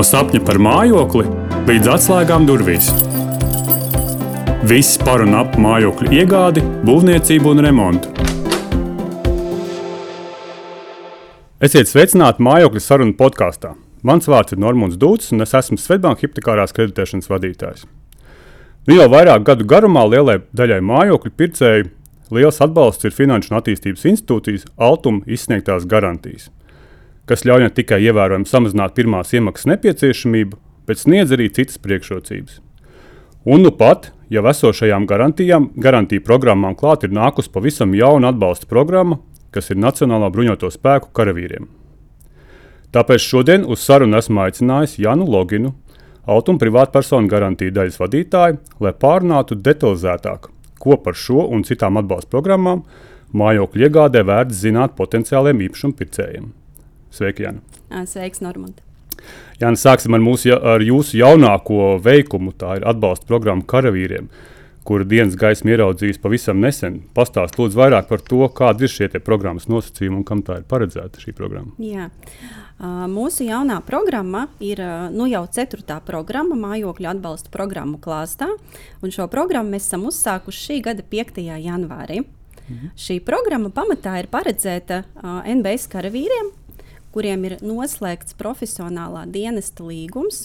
No 0.00 0.04
sapņa 0.08 0.38
par 0.48 0.56
mājokli 0.64 1.26
līdz 1.68 1.88
atslēgām 1.92 2.46
durvīs. 2.48 2.86
Viss 4.64 4.94
par 4.96 5.20
un 5.20 5.34
ap 5.36 5.58
mājokļu 5.60 6.14
iegādi, 6.16 6.62
būvniecību 6.88 7.50
un 7.50 7.60
remontu. 7.66 8.08
Esiet 11.60 11.90
sveicināti 11.90 12.40
mājokļu 12.48 12.80
sarunu 12.80 13.12
podkāstā. 13.18 13.74
Mans 14.00 14.24
vārds 14.32 14.56
ir 14.56 14.62
Normons 14.64 14.96
Dūts, 14.96 15.34
un 15.36 15.44
es 15.44 15.52
esmu 15.60 15.76
Svetbānijas 15.76 16.24
hipotekārās 16.24 16.72
kreditēšanas 16.78 17.28
vadītājs. 17.28 17.84
Nu, 18.88 18.96
jau 18.96 19.10
vairāk 19.12 19.44
gadu 19.50 19.68
garumā 19.68 20.06
lielai 20.08 20.38
daļai 20.56 20.80
mājokļu 20.94 21.34
pircēju 21.42 21.90
liels 22.38 22.62
atbalsts 22.64 23.04
ir 23.04 23.12
Finanšu 23.20 23.52
un 23.52 23.60
attīstības 23.60 24.08
institūcijas 24.14 24.64
Altuma 24.80 25.28
izsniegtās 25.28 25.84
garantijas, 25.84 26.48
kas 27.30 27.46
ļauj 27.46 27.62
ne 27.62 27.70
tikai 27.70 28.00
ievērojami 28.08 28.48
samazināt 28.50 28.96
pirmās 28.96 29.30
iemaksas 29.36 29.68
nepieciešamību, 29.70 30.58
bet 30.90 30.98
sniedz 30.98 31.30
arī 31.36 31.46
citas 31.54 31.78
priekšrocības. 31.78 32.58
Un 33.46 33.62
nu 33.62 33.70
pat 33.70 34.10
jau 34.34 34.42
esošajām 34.50 35.06
garantijām, 35.10 35.70
garantiju 35.78 36.24
programmām 36.26 36.74
klāt 36.78 37.06
ir 37.06 37.14
nākusi 37.14 37.52
pavisam 37.54 37.94
jauna 37.94 38.34
atbalsta 38.34 38.66
programma, 38.70 39.20
kas 39.54 39.70
ir 39.70 39.78
Nacionālā 39.78 40.30
bruņoto 40.34 40.70
spēku 40.74 41.12
karavīriem. 41.14 41.70
Tāpēc 42.90 43.22
šodien 43.22 43.64
uz 43.70 43.82
sarunu 43.86 44.18
esmu 44.18 44.42
aicinājis 44.44 44.98
Janu 44.98 45.26
Loginu, 45.30 45.72
autonomu 46.26 46.62
privātpersonu 46.64 47.30
garantiju 47.30 47.74
daļas 47.74 47.98
vadītāju, 48.02 48.58
lai 48.82 48.92
pārunātu 48.92 49.58
detalizētāk, 49.58 50.50
ko 50.82 50.98
par 50.98 51.14
šo 51.14 51.46
un 51.46 51.62
citām 51.66 52.02
atbalsta 52.02 52.34
programmām 52.34 52.82
mājokļu 53.30 53.86
iegādē 53.86 54.26
vērts 54.26 54.64
zināt 54.66 54.98
potenciāliem 54.98 55.62
īpašumu 55.68 55.96
pircējiem. 55.98 56.50
Sveiki, 57.10 57.46
Jāna! 57.46 58.06
Sveiks, 58.06 58.42
Normand! 58.44 58.78
Jāna, 59.60 59.76
sāksim 59.76 60.14
ar, 60.16 60.22
mūsu, 60.24 60.54
ar 60.54 60.82
jūsu 60.84 61.18
jaunāko 61.20 61.98
veikumu. 62.02 62.54
Tā 62.56 62.78
ir 62.78 62.86
atbalsta 62.88 63.28
programma 63.28 63.66
karavīriem, 63.68 64.30
kuru 64.86 65.04
dienas 65.08 65.36
gaismu 65.38 65.74
ieraudzījis 65.74 66.22
pavisam 66.22 66.62
nesen. 66.62 67.02
Pastāst 67.16 67.58
lūdzu 67.60 67.82
vairāk 67.82 68.08
par 68.08 68.22
to, 68.24 68.40
kādi 68.56 68.86
ir 68.86 68.94
šie 68.94 69.10
programmas 69.26 69.68
nosacījumi 69.68 70.22
un 70.22 70.26
kam 70.28 70.44
tā 70.46 70.60
ir 70.62 70.66
paredzēta 70.70 71.20
šī 71.20 71.34
programma. 71.36 71.74
Jā. 71.82 72.08
Mūsu 73.10 73.44
jaunā 73.44 73.82
programma 73.84 74.46
ir 74.64 74.80
nu 75.12 75.26
jau 75.28 75.44
ceturtā 75.52 75.98
programma, 76.00 76.56
mājokļu 76.56 77.10
atbalsta 77.10 77.52
programmu 77.52 78.00
klāstā. 78.00 78.48
Šo 79.04 79.28
programmu 79.28 79.74
mēs 79.74 79.90
esam 79.90 80.08
uzsākuši 80.08 80.68
šī 80.70 80.84
gada 80.88 81.04
5. 81.04 81.42
janvārī. 81.60 82.22
Mhm. 82.70 82.92
Šī 82.94 83.18
programma 83.26 83.68
pamatā 83.74 84.14
ir 84.20 84.28
paredzēta 84.30 85.02
uh, 85.02 85.40
NBS 85.50 85.88
karavīriem, 85.90 86.52
kuriem 87.14 87.44
ir 87.48 87.56
noslēgts 87.64 88.36
profesionālā 88.38 89.24
dienesta 89.30 89.84
līgums. 89.86 90.44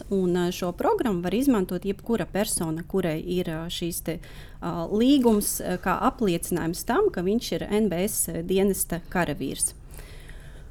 Šo 0.55 0.71
programmu 0.77 1.23
var 1.25 1.37
izmantot 1.37 1.85
jebkura 1.85 2.25
persona, 2.25 2.83
kurai 2.87 3.19
ir 3.21 3.49
šīs 3.69 4.01
te, 4.05 4.17
uh, 4.17 4.85
līgums, 4.89 5.59
kā 5.83 5.97
apliecinājums 6.09 6.85
tam, 6.87 7.09
ka 7.13 7.25
viņš 7.25 7.51
ir 7.57 7.67
NBS 7.85 8.45
dienesta 8.47 9.01
karavīrs. 9.13 9.73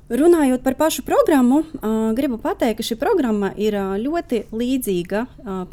Runājot 0.05 0.61
par 0.61 0.75
pašu 0.77 1.01
programmu, 1.01 1.62
gribu 2.12 2.36
pateikt, 2.36 2.77
ka 2.77 2.84
šī 2.84 2.98
programma 3.01 3.55
ir 3.56 3.73
ļoti 4.03 4.42
līdzīga 4.53 5.23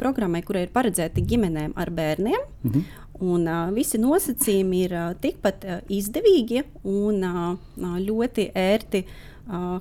programmai, 0.00 0.40
kurai 0.46 0.62
ir 0.64 0.72
paredzēta 0.72 1.20
ģimenēm 1.20 1.74
ar 1.76 1.90
bērniem. 1.92 2.40
-hmm. 2.64 2.84
Un, 3.22 3.44
visi 3.74 3.98
nosacījumi 3.98 4.80
ir 4.84 4.94
tikpat 5.20 5.66
izdevīgi 5.88 6.64
un 6.82 7.20
ļoti 7.76 8.48
ērti 8.54 9.04
uh, 9.04 9.31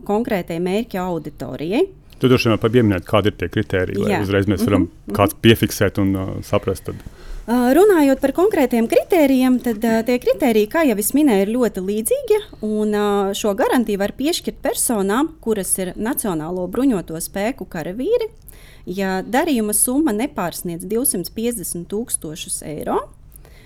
konkrētai 0.08 0.60
mērķa 0.64 1.02
auditorijai. 1.06 1.86
Tur 2.22 2.30
droši 2.30 2.50
vien 2.50 2.58
var 2.62 2.72
pieminēt, 2.72 3.06
kādi 3.08 3.32
ir 3.32 3.38
tie 3.40 3.50
kriteriji, 3.50 3.98
lai 4.04 4.12
Jā. 4.14 4.22
uzreiz 4.22 4.46
mēs 4.46 4.62
varam 4.62 4.82
mm 4.82 4.90
-hmm. 4.90 5.16
kāds 5.18 5.38
piefiksēt 5.42 5.98
un 6.02 6.16
uh, 6.16 6.30
saprast. 6.46 6.86
Tad. 6.86 6.96
Runājot 7.52 8.20
par 8.22 8.32
konkrētiem 8.38 8.86
kritērijiem, 8.88 9.58
tad 9.60 9.82
tie 10.06 10.18
kritēriji, 10.22 10.70
kā 10.70 10.84
jau 10.86 10.98
es 11.02 11.10
minēju, 11.18 11.42
ir 11.42 11.54
ļoti 11.56 11.82
līdzīgi. 11.82 12.38
Šo 13.34 13.54
garantiju 13.58 13.98
var 13.98 14.14
piešķirt 14.14 14.62
personām, 14.62 15.34
kuras 15.42 15.74
ir 15.82 15.94
Nacionālo 15.98 16.68
bruņoto 16.68 17.18
spēku 17.18 17.66
karavīri, 17.66 18.30
ja 18.86 19.24
darījuma 19.26 19.74
summa 19.74 20.14
nepārsniedz 20.14 20.86
250 20.86 21.90
tūkstošus 21.90 22.62
eiro. 22.62 23.00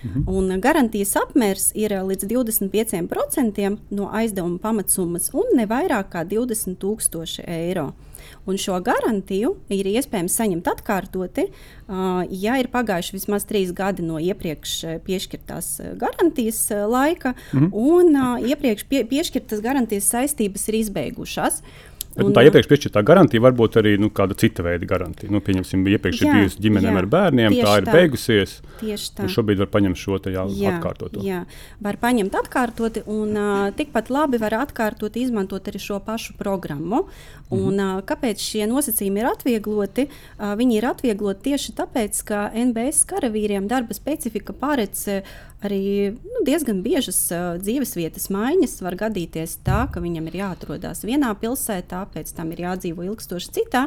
Mhm. 0.02 0.24
Un 0.26 0.60
garantijas 0.60 1.16
apmērs 1.16 1.70
ir 1.74 1.90
līdz 1.90 2.26
25% 2.28 3.78
no 3.90 4.10
aizdevuma 4.12 4.58
pamatsummas 4.58 5.30
un 5.34 5.56
ne 5.56 5.66
vairāk 5.66 6.12
kā 6.12 6.24
20,000 6.24 7.44
eiro. 7.46 7.92
Un 8.46 8.58
šo 8.58 8.78
garantiju 8.82 9.52
ir 9.70 9.86
iespējams 9.86 10.34
saņemt 10.38 10.68
atkārtoti, 10.70 11.46
uh, 11.46 12.22
ja 12.30 12.56
ir 12.58 12.68
pagājuši 12.72 13.14
vismaz 13.14 13.46
trīs 13.46 13.72
gadi 13.76 14.02
no 14.02 14.18
iepriekš 14.18 15.02
piešķirtās 15.06 15.68
garantijas 16.00 16.60
laika, 16.70 17.34
mm 17.52 17.58
-hmm. 17.58 17.70
un 17.72 18.48
iepriekš 18.48 18.84
pie, 18.88 19.04
piešķirtas 19.04 19.60
garantijas 19.60 20.10
saistības 20.10 20.68
ir 20.68 20.74
izbeigušās. 20.74 21.62
Bet, 22.16 22.24
un, 22.24 22.32
tā 22.32 22.46
iepriekš 22.46 22.68
piešķirtā 22.70 23.02
garantija 23.04 23.42
var 23.44 23.52
būt 23.56 23.74
arī 23.76 23.90
nu, 24.00 24.08
kāda 24.14 24.36
cita 24.40 24.64
veida 24.64 24.88
garantija. 24.88 25.28
Nu, 25.32 25.42
pieņemsim, 25.44 25.82
iepriekš 25.92 26.22
jā, 26.22 26.28
ir 26.30 26.38
bijusi 26.40 26.62
ģimenēm 26.64 26.94
jā, 26.94 27.00
ar 27.02 27.08
bērniem, 27.12 27.56
tā 27.60 27.74
ir 27.82 27.88
tā, 27.88 27.96
beigusies. 27.98 28.54
Tieši 28.80 29.10
tā. 29.18 29.26
Šobrīd 29.34 29.60
var 29.60 29.68
paņemt 29.74 30.00
šo 30.00 30.16
te 30.24 30.32
jau 30.32 30.46
jā, 30.56 30.72
atkārtotu. 30.72 31.20
Jā, 31.26 31.42
var 31.84 31.98
paņemt 32.00 32.38
atkārtoti, 32.40 33.02
un 33.12 33.36
uh, 33.36 33.66
tikpat 33.76 34.08
labi 34.14 34.40
var 34.40 34.56
atkārtot, 34.62 35.18
izmantot 35.20 35.68
arī 35.68 35.82
šo 35.82 36.00
pašu 36.06 36.38
programmu. 36.40 37.04
Un, 37.50 37.76
mhm. 37.76 37.98
uh, 37.98 38.04
kāpēc 38.08 38.40
šie 38.42 38.64
nosacījumi 38.70 39.20
ir 39.20 39.28
atviegloti? 39.34 40.08
Uh, 40.08 40.54
viņi 40.58 40.80
ir 40.80 40.88
atviegloti 40.88 41.50
tieši 41.50 41.76
tāpēc, 41.76 42.22
ka 42.26 42.46
NBS 42.56 43.04
karavīriem 43.12 43.68
darba 43.68 43.94
specifika 43.94 44.56
paredz 44.56 45.04
uh, 45.12 45.36
arī 45.64 46.12
nu, 46.12 46.42
diezgan 46.46 46.82
biežas 46.84 47.18
uh, 47.34 47.56
dzīvesvietas 47.62 48.28
maiņas. 48.34 48.78
Var 48.84 48.98
gadīties 49.06 49.58
tā, 49.66 49.84
ka 49.92 50.02
viņam 50.04 50.28
ir 50.30 50.40
jāatrodas 50.42 51.04
vienā 51.06 51.32
pilsētā, 51.40 52.02
pēc 52.12 52.34
tam 52.36 52.52
ir 52.52 52.64
jādzīvo 52.66 53.06
ilgstoši 53.06 53.54
citā, 53.56 53.86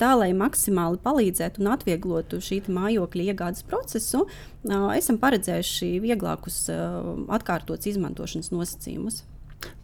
tā, 0.00 0.14
lai 0.20 0.30
maksimāli 0.36 1.00
palīdzētu 1.04 1.62
un 1.62 1.74
atvieglotu 1.74 2.40
šī 2.44 2.62
mājokļa 2.72 3.28
iegādes 3.32 3.66
procesu, 3.68 4.24
uh, 4.24 4.88
esam 4.96 5.20
paredzējuši 5.22 5.92
vieglākus 6.04 6.64
uh, 6.72 7.14
atkārtotas 7.36 7.92
izmantošanas 7.94 8.52
nosacījumus. 8.54 9.24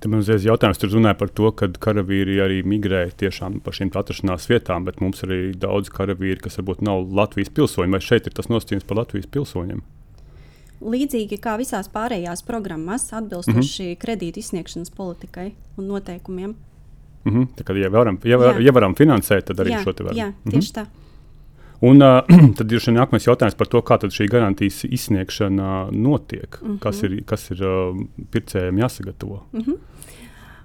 Tad 0.01 0.11
man 0.13 0.21
uzreiz 0.21 0.45
jautājums, 0.45 0.81
tur 0.81 0.93
runāja 0.93 1.17
par 1.21 1.31
to, 1.33 1.49
ka 1.57 1.69
karavīri 1.81 2.37
arī 2.45 2.59
migrē 2.69 3.07
tiešām 3.21 3.61
pa 3.65 3.73
šīm 3.73 3.93
atrašanās 3.97 4.49
vietām, 4.51 4.85
bet 4.85 5.01
mums 5.05 5.23
ir 5.25 5.33
arī 5.33 5.55
daudz 5.57 5.93
karavīri, 5.95 6.41
kas 6.45 6.61
varbūt 6.61 6.85
nav 6.85 7.07
Latvijas 7.17 7.53
pilsoņi. 7.57 7.95
Vai 7.97 8.03
šeit 8.05 8.29
ir 8.29 8.37
tas 8.37 8.51
nosacījums 8.53 8.85
par 8.89 9.01
Latvijas 9.01 9.31
pilsoņiem? 9.33 9.81
Līdzīgi 10.81 11.39
kā 11.43 11.57
visās 11.61 11.91
pārējās 11.93 12.43
programmās, 12.47 13.11
atbilstoši 13.13 13.57
mm 13.57 13.89
-hmm. 13.89 14.01
kredītu 14.01 14.41
izsniegšanas 14.41 14.91
politikai 14.91 15.53
un 15.77 15.87
noteikumiem. 15.87 16.55
Mm 17.25 17.33
-hmm. 17.33 17.47
Tā 17.57 17.65
kā 17.65 17.77
ja 17.77 17.89
varam, 17.89 18.19
ja, 18.25 18.39
var, 18.39 18.61
ja 18.61 18.73
varam 18.73 18.95
finansēt, 18.95 19.45
tad 19.45 19.57
arī 19.57 19.71
jā, 19.71 19.85
šo 19.85 19.93
te 19.93 20.03
varam. 20.05 20.19
Jā, 20.19 20.27
mm 20.27 20.35
-hmm. 20.45 20.51
tieši 20.51 20.73
tā. 20.73 20.87
Un 21.81 22.03
uh, 22.03 22.21
tad 22.57 22.73
ir 22.73 22.81
šī 22.81 22.93
nākamais 22.93 23.27
jautājums 23.27 23.57
par 23.57 23.67
to, 23.67 23.81
kā 23.81 23.99
šī 23.99 24.29
garantijas 24.31 24.85
izsniegšana 24.85 25.89
notiek. 25.93 26.63
Mm 26.63 26.69
-hmm. 26.69 26.79
Kas 26.79 27.03
ir, 27.03 27.25
kas 27.25 27.51
ir 27.51 27.63
uh, 27.63 27.97
pircējiem 28.31 28.79
jāsagatavo? 28.79 29.43
Mm 29.53 29.61
-hmm. 29.61 29.77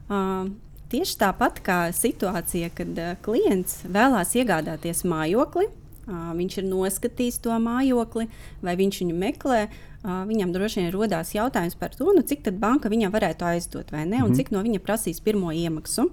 uh, 0.09 0.51
tieši 0.89 1.17
tāpat 1.17 1.61
kā 1.63 1.91
situācija, 1.91 2.69
kad 2.69 2.87
uh, 2.87 3.15
klients 3.21 3.85
vēlās 3.85 4.35
iegādāties 4.35 5.05
mājokli, 5.05 5.65
uh, 5.65 5.84
viņš 6.07 6.57
ir 6.61 6.69
noskatījis 6.69 7.41
to 7.41 7.55
mājokli, 7.59 8.27
vai 8.61 8.75
viņš 8.75 9.01
viņu 9.01 9.17
meklē. 9.17 9.67
Viņam 10.05 10.53
droši 10.53 10.83
vien 10.83 10.91
rodās 10.93 11.33
jautājums 11.33 11.75
par 11.75 11.95
to, 11.97 12.05
nu, 12.13 12.21
cik 12.21 12.45
tādu 12.45 12.61
banka 12.61 12.89
viņam 12.89 13.11
varētu 13.11 13.45
aizdot, 13.45 13.91
vai 13.91 14.05
ne, 14.05 14.21
un 14.21 14.29
mm 14.29 14.35
cik 14.35 14.51
no 14.51 14.61
viņa 14.61 14.79
prasīs 14.79 15.19
pirmo 15.19 15.51
iemaksu. 15.51 16.09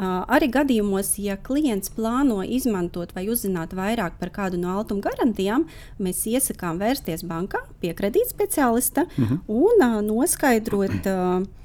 Arī 0.00 0.48
gadījumos, 0.48 1.18
ja 1.18 1.36
klients 1.36 1.90
plāno 1.90 2.40
izmantot 2.44 3.12
vai 3.14 3.28
uzzināt 3.28 3.74
vairāk 3.76 4.16
par 4.20 4.30
kādu 4.30 4.56
no 4.56 4.78
altuma 4.78 5.00
garantijām, 5.00 5.66
mēs 5.98 6.24
iesakām 6.26 6.78
vērsties 6.78 7.24
bankā 7.24 7.58
pie 7.80 7.92
kredītspeciālista 7.92 9.04
mm 9.04 9.24
-hmm. 9.24 9.38
un 9.48 10.06
noskaidrot. 10.06 11.06
Uh, 11.06 11.59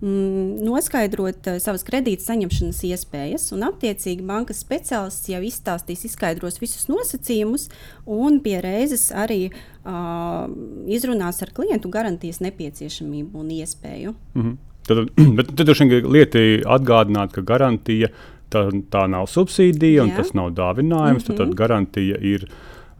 noskaidrot 0.00 1.48
uh, 1.50 1.58
savas 1.62 1.82
kredīta 1.86 2.28
saņemšanas 2.28 2.82
iespējas. 2.86 3.48
Un, 3.56 3.64
attiecīgi, 3.66 4.26
bankas 4.26 4.62
speciālists 4.62 5.30
jau 5.32 5.40
izstāstīs, 5.42 6.04
izskaidros 6.06 6.60
visus 6.62 6.86
nosacījumus 6.90 7.68
un 8.06 8.38
pie 8.44 8.60
reizes 8.62 9.08
arī 9.10 9.48
uh, 9.50 10.46
izrunās 10.86 11.42
ar 11.42 11.52
klientu 11.56 11.90
garantijas 11.90 12.40
nepieciešamību 12.44 13.42
un 13.42 13.50
iespēju. 13.58 14.14
Mm 14.34 14.42
-hmm. 14.42 14.56
Tad, 14.88 15.04
bet 15.36 15.54
tad 15.56 15.68
vien 15.68 16.12
lieta 16.12 16.38
atgādināt, 16.78 17.32
ka 17.32 17.42
garantija 17.42 18.08
tā, 18.50 18.68
tā 18.90 19.06
nav 19.10 19.26
subsīdija 19.26 20.02
un 20.02 20.14
Jā. 20.14 20.22
tas 20.22 20.34
nav 20.34 20.52
dāvinājums. 20.56 21.24
Mm 21.24 21.32
-hmm. 21.32 21.36
tad, 21.36 21.46
tad 21.48 21.54
garantija 21.54 22.16
ir 22.20 22.48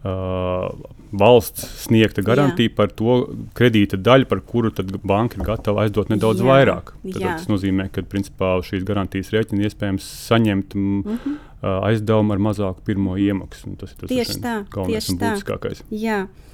uh, 0.04 0.68
valsts 1.18 1.64
sniegta 1.84 2.22
garantija 2.22 2.68
jā. 2.68 2.74
par 2.76 2.92
to 2.92 3.18
kredīta 3.56 3.96
daļu, 3.96 4.28
par 4.28 4.42
kuru 4.44 4.72
banka 5.02 5.38
ir 5.38 5.46
gatava 5.46 5.86
aizdot 5.86 6.12
nedaudz 6.12 6.42
jā, 6.42 6.48
vairāk. 6.48 6.92
Tad, 7.02 7.20
jā. 7.22 7.36
tas 7.40 7.48
nozīmē, 7.50 7.88
ka 7.92 8.04
principā, 8.04 8.56
šīs 8.66 8.84
garantijas 8.88 9.32
rēķina 9.34 9.68
iespējams 9.68 10.10
saņemt 10.28 10.76
mm 10.76 11.00
-hmm. 11.06 11.38
uh, 11.62 11.78
aizdevumu 11.90 12.36
ar 12.36 12.44
mazāku 12.50 12.84
pirmo 12.84 13.16
iemaksu. 13.16 13.76
Tas 13.80 13.94
ir 13.94 14.04
tas 14.04 14.12
tieši 14.12 14.42
tā, 14.44 14.58
tieši 14.74 15.14
un 15.14 15.22
būtiskākais. 15.24 15.82
Tā. 15.86 16.02
Jā. 16.04 16.20
Uh, 16.28 16.47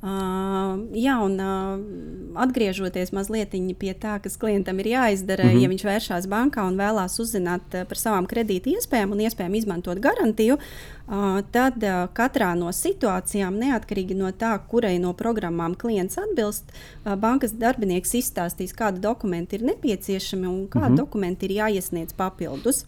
jā, 0.00 1.14
un 1.20 1.34
uh, 1.44 1.80
atgriežoties 2.40 3.10
mazliet 3.12 3.52
pie 3.76 3.92
tā, 3.92 4.14
kas 4.24 4.38
klientam 4.40 4.78
ir 4.80 4.86
jāizdara, 4.86 5.44
mm 5.44 5.50
-hmm. 5.50 5.62
ja 5.62 5.68
viņš 5.68 5.84
vēršas 5.84 6.26
bankā 6.26 6.64
un 6.64 6.78
vēlās 6.78 7.20
uzzināt 7.20 7.74
uh, 7.74 7.84
par 7.84 7.98
savām 7.98 8.26
kredīta 8.26 8.70
iespējām 8.70 9.12
un 9.12 9.20
iespējām 9.20 9.54
izmantot 9.54 10.00
garantiju, 10.00 10.56
uh, 10.56 11.42
tad 11.52 11.84
uh, 11.84 12.08
katrā 12.14 12.54
no 12.56 12.72
situācijām, 12.72 13.58
neatkarīgi 13.60 14.16
no 14.16 14.30
tā, 14.32 14.58
kurai 14.68 14.98
no 14.98 15.12
programmām 15.12 15.76
klients 15.76 16.18
atbilst, 16.18 16.64
uh, 17.04 17.14
bankas 17.14 17.52
darbinieks 17.52 18.14
izstāstīs, 18.14 18.72
kādi 18.72 19.00
dokumenti 19.00 19.56
ir 19.56 19.62
nepieciešami 19.62 20.46
un 20.46 20.68
kādi 20.68 20.88
mm 20.88 20.92
-hmm. 20.92 20.96
dokumenti 20.96 21.44
ir 21.44 21.50
jāiesniedz 21.50 22.12
papildus. 22.16 22.86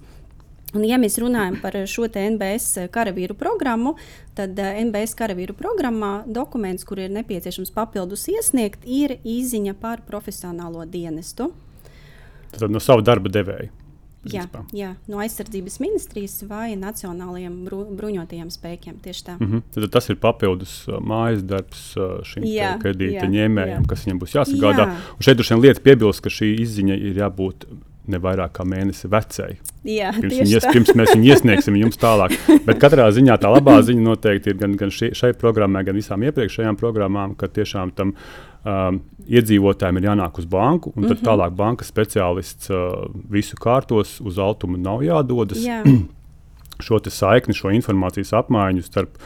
Un, 0.73 0.85
ja 0.89 0.97
mēs 1.01 1.19
runājam 1.21 1.59
par 1.61 1.77
šo 1.91 2.07
NBS 2.09 2.89
karavīru 2.93 3.37
programmu, 3.37 3.97
tad 4.39 4.57
NBS 4.57 5.17
karavīru 5.19 5.57
programmā 5.59 6.23
dokuments, 6.27 6.87
kur 6.89 7.03
ir 7.03 7.13
nepieciešams 7.13 7.75
papildus 7.77 8.25
iesniegt, 8.33 8.87
ir 8.89 9.19
īziņa 9.21 9.77
par 9.81 10.01
profesionālo 10.09 10.87
dienestu. 10.89 11.53
Tad 12.57 12.73
no 12.73 12.81
sava 12.81 13.05
darba 13.05 13.33
devēja. 13.33 13.71
Jā, 14.31 14.45
jā, 14.71 14.93
no 15.11 15.19
aizsardzības 15.19 15.81
ministrijas 15.83 16.37
vai 16.47 16.77
nacionālajiem 16.79 17.57
bru, 17.67 17.81
bruņotajiem 17.99 18.53
spēkiem. 18.55 19.01
Tieši 19.03 19.25
tā. 19.27 19.35
Mm 19.41 19.49
-hmm. 19.51 19.63
Tad 19.75 19.91
tas 19.91 20.09
ir 20.11 20.17
papildus 20.17 20.87
mājas 20.87 21.43
darbs 21.43 21.95
šim 22.31 22.47
kredīta 22.83 23.27
ņēmējam, 23.27 23.87
kas 23.87 24.07
viņam 24.07 24.21
būs 24.23 24.37
jāsagādā. 24.39 24.87
Jā. 24.87 25.01
Un 25.17 25.23
šeit 25.27 25.37
droši 25.37 25.55
vien 25.55 25.63
lieta 25.63 25.81
piebilst, 25.81 26.21
ka 26.23 26.31
šī 26.31 26.55
izziņa 26.63 26.95
ir 26.95 27.19
jābūt 27.19 27.67
ne 28.11 28.19
vairāk 28.23 28.55
kā 28.57 28.65
mēnesi 28.67 29.11
vecai. 29.11 29.51
Jā, 29.87 30.11
pirms, 30.17 30.41
ies, 30.51 30.67
pirms 30.67 30.93
mēs 30.99 31.13
viņu 31.15 31.29
iesniegsim 31.33 31.77
jums 31.79 32.01
tālāk. 32.01 32.35
Bet 32.67 32.81
katrā 32.83 33.09
ziņā 33.15 33.37
tā 33.43 33.51
labā 33.53 33.79
ziņa 33.87 34.07
noteikti 34.07 34.53
ir 34.53 34.59
gan, 34.63 34.77
gan 34.79 34.95
šī, 34.95 35.13
šai 35.19 35.33
programmai, 35.39 35.85
gan 35.87 35.99
visām 35.99 36.25
iepriekšējām 36.27 36.79
programmām, 36.81 37.37
ka 37.39 37.51
tiešām 37.53 37.95
tam 37.99 38.15
um, 38.17 39.03
iedzīvotājiem 39.29 40.01
ir 40.01 40.09
jānāk 40.11 40.43
uz 40.43 40.49
banku, 40.51 40.93
un 40.97 41.07
tad 41.07 41.11
mm 41.11 41.21
-hmm. 41.21 41.29
tālāk 41.31 41.55
bankas 41.59 41.93
speciālists 41.95 42.73
uh, 42.75 43.07
visu 43.31 43.57
kārtos 43.57 44.19
uz 44.21 44.39
altumu 44.39 44.77
nav 44.79 45.07
jādodas. 45.07 45.63
Jā. 45.63 45.83
šo 46.83 46.99
saikni, 47.07 47.55
šo 47.55 47.71
informācijas 47.71 48.33
apmaiņu 48.33 48.83
starp 48.83 49.19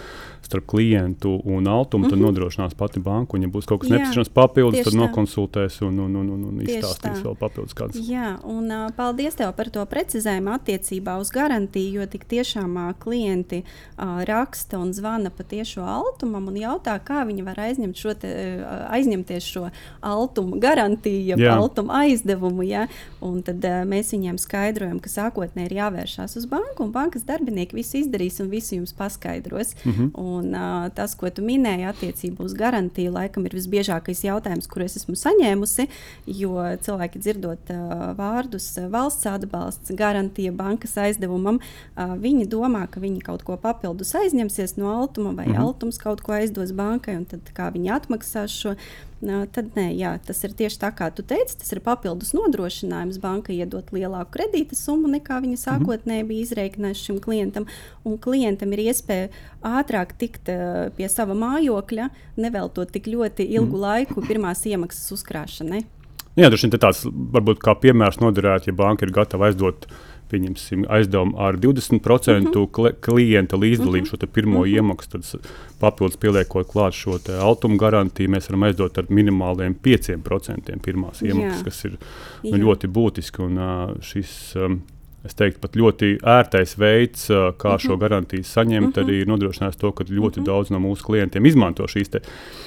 starp 0.47 0.67
klientu 0.71 1.41
un 1.45 1.67
altumu, 1.67 2.05
mm 2.05 2.07
-hmm. 2.07 2.11
tad 2.11 2.19
mhm. 2.19 2.27
nodrošinās 2.27 2.75
pati 2.75 3.01
banka. 3.01 3.37
Un, 3.37 3.43
ja 3.43 3.49
būs 3.49 3.67
kaut 3.67 3.81
kas 3.81 3.91
nepieciešams 3.91 4.29
papildus, 4.29 4.85
tad 4.85 4.95
nokonsultēs 4.95 5.81
un, 5.83 5.99
un, 5.99 6.17
un, 6.17 6.31
un, 6.31 6.45
un 6.45 6.61
izstāstīs 6.65 7.23
vēl 7.25 7.37
papildus 7.39 7.75
kādas. 7.75 8.01
Jā, 8.09 8.37
un 8.45 8.71
uh, 8.71 8.87
paldies 8.97 9.35
tev 9.35 9.53
par 9.57 9.71
to 9.71 9.85
precizējumu 9.87 10.55
attiecībā 10.55 11.19
uz 11.21 11.31
garantiju, 11.35 12.01
jo 12.01 12.07
tik 12.07 12.25
tiešām 12.25 12.77
uh, 12.77 12.95
klienti 12.99 13.63
uh, 13.63 14.23
raksta 14.25 14.79
un 14.79 14.93
zvana 14.93 15.31
pa 15.31 15.43
tiešo 15.43 15.83
altumam 15.83 16.49
un 16.49 16.57
jautā, 16.57 16.99
kā 17.05 17.27
viņi 17.27 17.45
var 17.45 17.61
aizņemt 17.67 17.97
šo 17.97 18.15
te, 18.15 18.33
uh, 18.61 18.87
aizņemties 18.97 19.45
šo 19.45 19.71
altumu 20.01 20.61
garantiju, 20.61 21.37
ja 21.37 21.57
altumu 21.57 21.93
aizdevumu. 21.93 22.63
Ja? 22.63 22.87
Un 23.21 23.43
tad 23.43 23.65
uh, 23.65 23.83
mēs 23.89 24.13
viņiem 24.15 24.39
skaidrojam, 24.39 25.01
ka 25.01 25.09
sākotnēji 25.13 25.71
ir 25.71 25.77
jāvēršās 25.81 26.37
uz 26.37 26.47
banku, 26.51 26.85
un 26.85 26.93
bankas 26.93 27.27
darbinieki 27.27 27.77
visu 27.77 28.01
izdarīs 28.03 28.41
un 28.43 28.51
visu 28.53 28.77
jums 28.79 28.93
paskaidros. 28.97 29.75
Mm 29.85 29.93
-hmm. 29.93 30.11
Un, 30.15 30.36
uh, 30.45 30.89
tas, 30.95 31.15
ko 31.19 31.31
tu 31.31 31.45
minēji 31.47 31.87
attiecībā 31.91 32.45
uz 32.45 32.55
garantiju, 32.57 33.15
laikam 33.15 33.47
ir 33.47 33.57
visbiežākais 33.57 34.25
jautājums, 34.27 34.69
kur 34.71 34.85
es 34.87 34.97
esmu 35.01 35.17
saņēmusi. 35.19 35.89
Jo 36.27 36.69
cilvēki 36.85 37.23
dzirdot 37.23 37.73
uh, 37.75 37.95
vārdus 38.19 38.69
valsts 38.93 39.29
atbalsts, 39.31 39.95
garantija 39.97 40.53
bankas 40.57 40.97
aizdevumam, 41.01 41.61
uh, 41.61 42.15
viņi 42.21 42.49
domā, 42.53 42.87
ka 42.91 43.03
viņi 43.03 43.25
kaut 43.27 43.47
ko 43.47 43.59
papildus 43.61 44.15
aizņemsies 44.19 44.77
no 44.81 44.93
altuma 44.93 45.33
vai 45.33 45.47
mm 45.47 45.55
-hmm. 45.55 45.67
altums 45.67 45.99
kaut 45.99 46.21
ko 46.21 46.33
aizdos 46.33 46.73
bankai, 46.73 47.17
un 47.17 47.25
tad 47.25 47.53
kā 47.57 47.71
viņi 47.73 47.95
atmaksās 47.97 48.51
šo 48.51 48.77
tad 49.53 49.71
nē, 49.77 49.87
jā, 49.97 50.11
tas 50.27 50.43
ir 50.45 50.53
tieši 50.57 50.81
tā, 50.83 50.91
kā 50.93 51.09
tu 51.15 51.25
teici. 51.25 51.57
Tas 51.61 51.73
ir 51.73 51.81
papildus 51.85 52.35
nodrošinājums. 52.37 53.21
Banka 53.23 53.55
iedot 53.55 53.89
lielāku 53.95 54.37
kredīta 54.37 54.77
summu 54.77 55.09
nekā 55.15 55.41
viņa 55.45 55.57
mhm. 55.57 55.63
sākotnēji 55.65 56.29
bija 56.29 56.47
izreikinājusi 56.49 57.09
šim 57.09 57.21
klientam. 57.25 57.69
Un 58.07 58.21
klientam 58.23 58.75
ir 58.77 58.85
iespēja 58.87 59.31
ātrāk 59.67 60.15
tikt 60.21 60.53
uh, 60.53 60.89
pie 60.97 61.09
sava 61.13 61.37
mājokļa, 61.39 62.11
neveltot 62.41 62.93
tik 62.93 63.09
ļoti 63.11 63.49
ilgu 63.57 63.73
mm. 63.73 63.83
laiku 63.83 64.25
pirmās 64.27 64.63
iemaksas 64.69 65.15
uzkrāšanai. 65.17 65.83
Jā, 66.37 66.51
tas 66.53 66.67
ir 66.67 66.77
tāds 66.77 67.07
varbūt 67.09 67.63
kā 67.65 67.73
piemērs 67.81 68.21
noderēt, 68.21 68.69
ja 68.69 68.77
banka 68.77 69.07
ir 69.07 69.15
gatava 69.17 69.49
aizdot 69.49 69.89
pieņemsim, 70.31 70.85
aizdevumu 70.89 71.39
ar 71.39 71.57
20% 71.57 72.41
mm 72.41 72.47
-hmm. 72.47 72.95
klienta 73.01 73.57
līdzdalību, 73.57 74.05
mm 74.05 74.17
-hmm. 74.17 74.27
šo 74.27 74.33
pirmo 74.33 74.59
mm 74.59 74.65
-hmm. 74.65 74.75
iemaksu, 74.75 75.11
tad 75.11 75.49
papildus 75.81 76.17
pieliekot 76.17 76.67
klāt 76.67 76.93
šo 76.93 77.19
altumu 77.41 77.77
garantiju, 77.77 78.31
mēs 78.31 78.49
varam 78.49 78.63
aizdot 78.63 78.99
ar 78.99 79.05
minimāliem 79.09 79.75
5% 79.83 80.79
pirmās 80.83 81.23
iemaksas, 81.23 81.61
Jā. 81.61 81.65
kas 81.65 81.85
ir 81.85 81.97
nu, 82.43 82.57
ļoti 82.57 82.87
būtiski. 82.87 83.43
Un, 83.43 83.59
šis, 84.01 84.57
um, 84.57 84.83
es 85.27 85.37
teiktu, 85.37 85.61
pat 85.63 85.77
ļoti 85.79 86.11
ērtais 86.23 86.77
veids, 86.79 87.27
kā 87.31 87.73
uh 87.73 87.75
-huh. 87.75 87.83
šo 87.83 87.93
mhm. 87.93 88.01
garantiju 88.01 88.45
saņemt, 88.45 88.97
uh 88.97 89.03
-huh. 89.03 89.05
arī 89.05 89.27
nodrošinās 89.27 89.77
to, 89.77 89.93
ka 89.93 90.05
ļoti 90.05 90.17
uh 90.17 90.25
mhm. 90.25 90.41
-huh. 90.41 90.47
daudz 90.47 90.71
no 90.71 90.79
mūsu 90.79 91.05
klientiem 91.05 91.47
izmanto 91.47 91.85
šīs 91.85 92.11
te, 92.11 92.21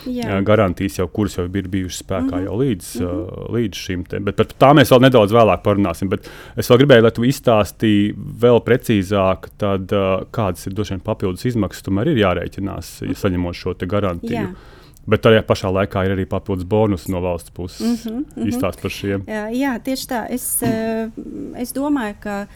Jā. 0.06 0.44
garantijas, 0.44 1.00
jau, 1.00 1.08
kuras 1.08 1.38
jau 1.38 1.46
ir 1.46 1.68
bijušas 1.68 2.04
spēkā 2.04 2.26
uh 2.26 2.40
-huh. 2.40 2.46
jau 2.46 2.58
līdz, 2.58 3.02
uh 3.02 3.12
-huh. 3.12 3.54
līdz 3.54 3.76
šim. 3.76 4.04
Te. 4.04 4.20
Bet 4.20 4.36
par 4.36 4.46
tā 4.46 4.74
mēs 4.74 4.92
vēl 4.92 5.02
nedaudz 5.02 5.32
vēlāk 5.32 5.62
parunāsim. 5.64 6.10
Bet 6.10 6.30
es 6.58 6.70
vēl 6.70 6.78
gribēju, 6.78 7.02
lai 7.02 7.12
tu 7.12 7.22
izstāstīji 7.22 8.16
vēl 8.42 8.60
precīzāk, 8.64 9.50
tad, 9.58 9.92
kādas 10.32 10.68
ir 10.68 10.74
vien 10.90 11.00
papildus 11.00 11.46
izmaksas, 11.46 11.84
tomēr 11.84 12.08
ir 12.08 12.18
jārēķinās, 12.18 13.02
ja 13.08 13.16
saņemot 13.16 13.56
šo 13.56 13.74
garantiju. 13.88 14.34
Jā. 14.34 14.54
Bet 15.10 15.24
tajā 15.26 15.42
pašā 15.48 15.72
laikā 15.74 16.06
ir 16.06 16.14
arī 16.14 16.26
papildus 16.30 16.68
bonus 16.70 17.08
no 17.10 17.22
valsts 17.24 17.54
puses. 17.56 17.82
Mm 17.82 17.96
-hmm, 17.96 18.18
mm 18.18 18.26
-hmm. 18.36 18.50
Izstāst 18.50 18.82
par 18.82 18.92
šiem. 18.92 19.24
Jā, 19.28 19.46
jā 19.52 19.80
tieši 19.84 20.08
tā. 20.08 20.26
Es, 20.30 20.62
uh, 20.62 21.12
es 21.58 21.74
domāju, 21.74 22.16
ka 22.20 22.48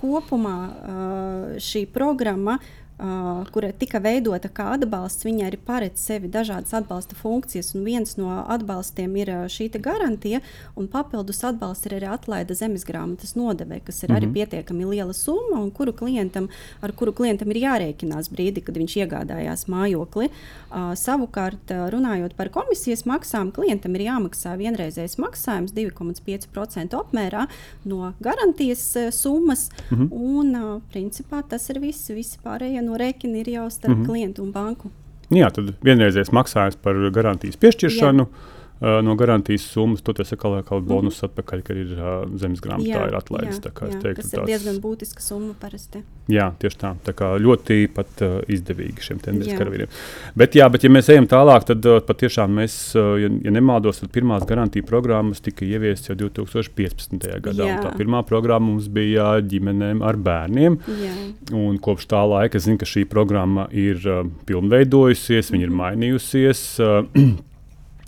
kopumā 0.00 0.56
uh, 0.68 1.56
šī 1.56 1.86
programma 1.86 2.58
uh, 3.00 3.46
kura 3.52 3.72
tika 3.72 3.98
veidota 4.02 4.48
kā 4.52 4.70
atbalsts, 4.76 5.24
viņa 5.24 5.46
arī 5.48 5.58
paredz 5.66 6.02
sevi 6.04 6.28
dažādas 6.32 6.74
atbalsta 6.76 7.16
funkcijas. 7.18 7.72
Viens 7.74 8.16
no 8.20 8.30
atbalstiem 8.48 9.16
ir 9.20 9.32
šī 9.50 9.70
garantija, 9.80 10.40
un 10.76 10.88
papildus 10.90 11.42
atbalsts 11.46 11.88
ir 11.88 11.96
arī 11.98 12.10
atlaida 12.12 12.54
zemes 12.54 12.84
grāmatas 12.84 13.34
nodevē, 13.38 13.80
kas 13.84 14.02
ir 14.02 14.10
mm 14.10 14.14
-hmm. 14.14 14.18
arī 14.18 14.26
mhm. 14.26 14.34
pietiekami 14.34 14.84
liela 14.84 15.12
summa, 15.12 15.60
un 15.60 15.70
kuru 15.70 15.92
klientam, 15.92 16.48
ar 16.80 16.92
kuru 16.92 17.12
klientam 17.12 17.50
ir 17.50 17.56
jārēķinās 17.56 18.30
brīdi, 18.30 18.64
kad 18.64 18.76
viņš 18.76 18.96
iegādājās 18.96 19.66
mājokli. 19.68 20.28
Uh, 20.70 20.94
savukārt, 20.94 21.70
runājot 21.90 22.34
par 22.36 22.48
komisijas 22.48 23.04
maksām, 23.04 23.52
klientam 23.52 23.94
ir 23.94 24.00
jāmaksā 24.00 24.56
vienreizējs 24.56 25.18
maksājums 25.18 25.72
2,5% 25.72 26.94
apmērā 26.94 27.46
no 27.84 28.12
garantijas 28.20 28.96
summas, 29.10 29.70
mm 29.90 29.96
-hmm. 29.96 30.08
un 30.12 30.54
uh, 30.54 30.82
principā 30.92 31.42
tas 31.48 31.70
ir 31.70 31.78
viss, 31.80 32.10
visi 32.10 32.38
pārējie 32.44 32.82
no 32.82 32.89
rēķina 32.98 33.42
ir 33.42 33.48
jau 33.48 33.70
starp 33.70 33.96
mm 33.96 34.02
-hmm. 34.02 34.06
klientu 34.06 34.42
un 34.42 34.52
banku. 34.52 34.90
Jā, 35.30 35.50
tad 35.50 35.74
vienreizējais 35.84 36.32
maksājums 36.32 36.76
par 36.76 36.94
garantijas 37.10 37.56
piešķiršanu. 37.56 38.26
Jā 38.26 38.58
uh, 38.80 39.00
no 39.04 39.14
garantijas 39.14 39.62
summas, 39.62 40.02
to 40.02 40.12
atkal 40.12 40.56
ir 40.56 40.62
mm 40.62 40.68
-hmm. 40.70 40.88
bonus 40.88 41.22
atpakaļ, 41.22 41.62
ka 41.62 41.74
ir 41.74 41.92
uh, 41.92 42.38
zemes 42.38 42.60
grāmatā 42.60 42.96
jā, 42.96 43.08
ir 43.08 43.16
atlaists. 43.16 43.66
Jā, 43.66 43.72
jā, 43.72 44.00
teiktu, 44.00 44.22
tas 44.22 44.32
ir 44.32 44.38
tāds, 44.38 44.46
diezgan 44.46 44.80
būtiska 44.80 45.20
summa 45.20 45.54
parasti. 45.60 46.02
Jā, 46.28 46.52
tieši 46.58 46.78
tā. 46.78 46.94
Tā 47.04 47.12
kā 47.12 47.38
ļoti 47.38 47.88
pat 47.94 48.22
uh, 48.22 48.40
izdevīgi 48.48 49.00
šiem 49.00 49.18
tendences 49.18 49.58
karavīriem. 49.58 49.88
Bet, 50.36 50.54
jā, 50.54 50.68
bet, 50.70 50.84
ja 50.84 50.90
mēs 50.90 51.08
ejam 51.08 51.26
tālāk, 51.26 51.64
tad 51.64 51.86
uh, 51.86 52.00
patiešām 52.00 52.50
mēs, 52.54 52.94
uh, 52.96 53.18
ja, 53.20 53.28
ja 53.44 53.50
nemaldos, 53.50 54.00
tad 54.00 54.10
pirmās 54.10 54.46
garantija 54.46 54.86
programmas 54.86 55.40
tika 55.40 55.64
ieviestas 55.64 56.08
jau 56.08 56.16
2015. 56.16 57.40
gadā. 57.40 57.80
Tā 57.82 57.96
pirmā 57.96 58.22
programma 58.26 58.66
mums 58.66 58.88
bija 58.88 59.40
ģimenēm 59.40 60.02
ar 60.02 60.16
bērniem. 60.16 60.78
Jā. 61.02 61.14
Un 61.52 61.78
kopš 61.78 62.06
tā 62.06 62.22
laika 62.28 62.56
es 62.56 62.64
zinu, 62.64 62.78
ka 62.78 62.86
šī 62.86 63.04
programma 63.04 63.68
ir 63.72 63.96
uh, 64.06 64.24
pilnveidojusies, 64.46 65.50
mm 65.50 65.60
viņa 65.60 65.66
ir 65.66 65.70
mhm. 65.70 65.80
mainījusies. 65.80 66.64
Uh, 66.80 67.38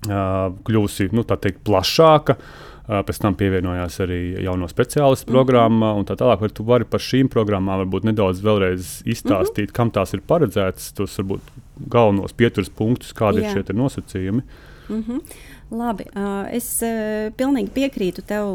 kļuvusi 0.07 1.11
nu, 1.13 1.25
teikt, 1.25 1.63
plašāka. 1.67 2.37
Pēc 2.83 3.21
tam 3.23 3.37
pievienojās 3.39 4.01
arī 4.03 4.43
jauno 4.43 4.67
speciālistu 4.69 5.29
-hmm. 5.31 5.37
programma 5.37 5.93
un 5.95 6.05
tā 6.05 6.17
tālāk. 6.19 6.41
Vai 6.41 6.49
tu 6.49 6.65
vari 6.65 6.85
par 6.85 7.01
šīm 7.01 7.29
programmām 7.31 7.79
nedaudz 8.05 8.43
vēlreiz 8.43 9.03
izstāstīt, 9.07 9.69
mm 9.69 9.71
-hmm. 9.71 9.73
kam 9.73 9.91
tās 9.91 10.15
ir 10.15 10.21
paredzētas, 10.21 10.93
tos 10.93 11.19
varbūt 11.19 11.41
galvenos 11.89 12.33
pieturas 12.33 12.71
punktus, 12.71 13.15
kādi 13.15 13.41
Jā. 13.41 13.45
ir 13.57 13.65
šie 13.65 13.75
nosacījumi? 13.75 14.43
Mm 14.89 15.03
-hmm. 15.03 15.21
Labi, 15.73 16.05
es 16.53 16.67
pilnīgi 17.39 17.71
piekrītu 17.73 18.25
tev 18.29 18.51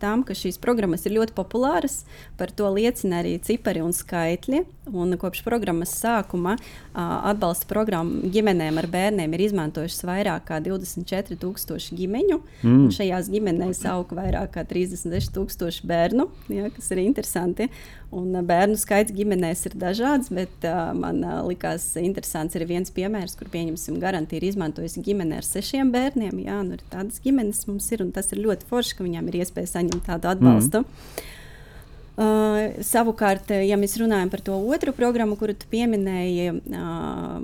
tam, 0.00 0.22
ka 0.24 0.36
šīs 0.38 0.56
programmas 0.62 1.04
ir 1.04 1.16
ļoti 1.18 1.34
populāras. 1.36 2.02
Par 2.38 2.52
to 2.56 2.70
liecina 2.72 3.20
arī 3.20 3.36
cipari 3.44 3.82
un 3.84 3.92
skaitļi. 3.92 4.64
Un 4.92 5.16
kopš 5.16 5.40
programmas 5.46 5.92
sākuma 5.96 6.58
atbalsta 6.92 7.68
programmu 7.70 8.28
ģimenēm 8.32 8.80
ar 8.80 8.88
bērniem 8.92 9.32
ir 9.32 9.46
izmantojušas 9.46 10.04
vairāk 10.04 10.44
nekā 10.44 10.60
24,000 10.66 11.96
ģimeņu. 11.98 12.38
Mm. 12.62 12.88
Šajās 12.92 13.30
ģimenēs 13.32 13.84
aug 13.92 14.12
vairāk 14.16 14.54
nekā 14.54 14.64
36,000 14.68 15.88
bērnu, 15.88 16.28
ja, 16.52 16.68
kas 16.74 16.90
ir 16.92 17.00
interesanti. 17.04 17.68
Un 18.14 18.36
bērnu 18.46 18.76
skaits 18.78 19.14
ģimenēs 19.14 19.64
ir 19.66 19.76
dažāds, 19.80 20.28
bet 20.34 20.66
man 20.94 21.24
likās 21.48 21.88
interesants 21.98 22.54
arī 22.54 22.68
viens 22.76 22.92
piemērs, 22.94 23.34
kur 23.38 23.50
pieņemsim 23.50 23.96
garantiju 24.02 24.38
ir 24.38 24.48
izmantojusi 24.52 25.02
ģimene 25.02 25.40
ar 25.40 25.48
sešiem 25.48 25.90
bērniem. 25.94 26.44
Jā, 26.54 26.62
nu, 26.62 26.78
tādas 26.92 27.22
ģimenes 27.24 27.64
mums 27.66 27.90
ir, 27.94 28.04
un 28.04 28.12
tas 28.14 28.30
ir 28.30 28.42
ļoti 28.44 28.68
forši, 28.68 28.98
ka 28.98 29.06
viņām 29.06 29.30
ir 29.30 29.40
iespēja 29.42 29.74
saņemt 29.76 30.06
tādu 30.06 30.30
atbalstu. 30.30 30.84
Mm. 30.84 31.32
Uh, 32.14 32.76
savukārt, 32.86 33.48
ja 33.66 33.74
mēs 33.74 33.96
runājam 33.98 34.28
par 34.30 34.38
to 34.46 34.54
otru 34.70 34.92
programmu, 34.94 35.34
kuru 35.34 35.56
tu 35.58 35.66
pieminēji, 35.72 36.52
uh, 36.78 37.40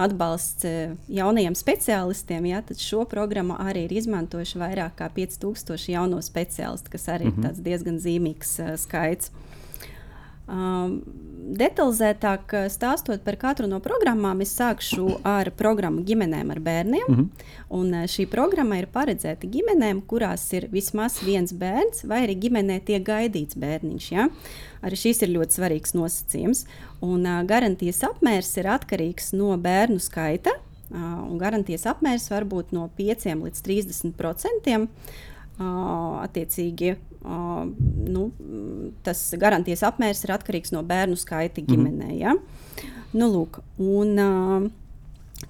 atbalsts 0.00 0.64
jaunajiem 1.12 1.52
speciālistiem, 1.60 2.46
jā, 2.48 2.62
tad 2.64 2.80
šo 2.80 3.04
programmu 3.10 3.58
arī 3.60 3.84
ir 3.84 3.92
izmantojuši 4.00 4.62
vairāk 4.62 4.96
kā 5.02 5.10
5000 5.12 5.92
jauno 5.92 6.22
speciālistu, 6.24 6.94
kas 6.94 7.04
arī 7.12 7.28
mm 7.28 7.36
-hmm. 7.36 7.50
ir 7.52 7.66
diezgan 7.68 8.00
zīmīgs 8.00 8.56
uh, 8.64 8.72
skaits. 8.80 9.28
Um, 10.44 10.98
detalizētāk 11.56 12.52
stāstot 12.72 13.22
par 13.24 13.36
katru 13.40 13.68
no 13.68 13.78
programmām, 13.84 14.42
es 14.44 14.52
sākšu 14.56 15.20
ar 15.28 15.50
programmu 15.56 16.04
ģimenēm 16.04 16.50
ar 16.52 16.60
bērniem. 16.60 17.06
Mm 17.08 17.14
-hmm. 17.16 17.28
Un 17.68 17.92
šī 18.08 18.26
programma 18.30 18.78
ir 18.78 18.86
paredzēta 18.92 19.48
ģimenēm, 19.48 20.02
kurās 20.06 20.52
ir 20.52 20.68
vismaz 20.72 21.22
viens 21.22 21.52
bērns, 21.52 22.04
vai 22.04 22.26
arī 22.26 22.36
ģimenē 22.40 22.80
tiek 22.84 23.02
gaidīts 23.04 23.56
bērniņš. 23.56 24.12
Ja? 24.12 24.28
Arī 24.82 24.96
šis 24.96 25.22
ir 25.22 25.28
ļoti 25.28 25.52
svarīgs 25.60 25.94
nosacījums. 25.94 26.66
Un, 27.00 27.26
uh, 27.26 27.44
garantijas 27.46 28.02
apmērs 28.02 28.56
ir 28.56 28.66
atkarīgs 28.66 29.32
no 29.32 29.56
bērnu 29.56 29.98
skaita. 29.98 30.50
Uh, 30.90 31.30
un 31.30 31.38
garantijas 31.38 31.86
apmērs 31.86 32.30
var 32.30 32.44
būt 32.44 32.72
no 32.72 32.90
5 32.98 33.42
līdz 33.44 33.62
30 33.62 34.12
procentiem. 34.12 34.88
Uh, 35.58 36.22
attiecīgi 36.24 36.96
Uh, 37.24 37.64
nu, 38.04 38.28
tas 39.06 39.20
garantijas 39.40 39.80
apmērs 39.88 40.26
ir 40.26 40.34
atkarīgs 40.34 40.74
no 40.74 40.82
bērnu 40.84 41.16
skaita 41.16 41.62
mhm. 41.62 41.70
ģimenē. 41.70 42.10
Mm 42.12 42.18
ja? 42.20 42.34
nu, 43.14 43.28
lūk, 43.30 43.62
un, 43.78 44.16
uh, 44.18 44.72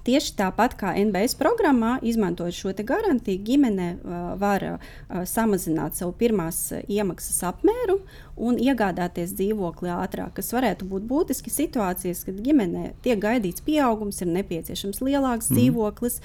Tieši 0.05 0.33
tāpat 0.35 0.73
kā 0.75 0.91
NBS 0.99 1.37
programmā, 1.39 1.95
izmantojot 2.03 2.57
šo 2.57 2.71
garantiju, 2.83 3.39
ģimene 3.47 3.87
uh, 3.95 4.33
var 4.41 4.65
uh, 4.67 4.89
samazināt 5.29 5.95
savu 5.95 6.11
pirmās 6.19 6.59
iemaksas 6.83 7.39
apmēru 7.47 8.01
un 8.35 8.57
iegādāties 8.59 9.31
dzīvokli 9.37 9.89
ātrāk, 9.95 10.33
kas 10.35 10.51
varētu 10.55 10.87
būt 10.89 11.05
būtiski 11.07 11.51
situācijas, 11.53 12.25
kad 12.27 12.39
ģimenē 12.43 12.89
tiek 13.05 13.19
gaidīts 13.21 13.63
pieaugums, 13.63 14.19
ir 14.21 14.31
nepieciešams 14.35 14.99
lielāks 14.99 15.49
mm. 15.49 15.55
dzīvoklis, 15.55 16.19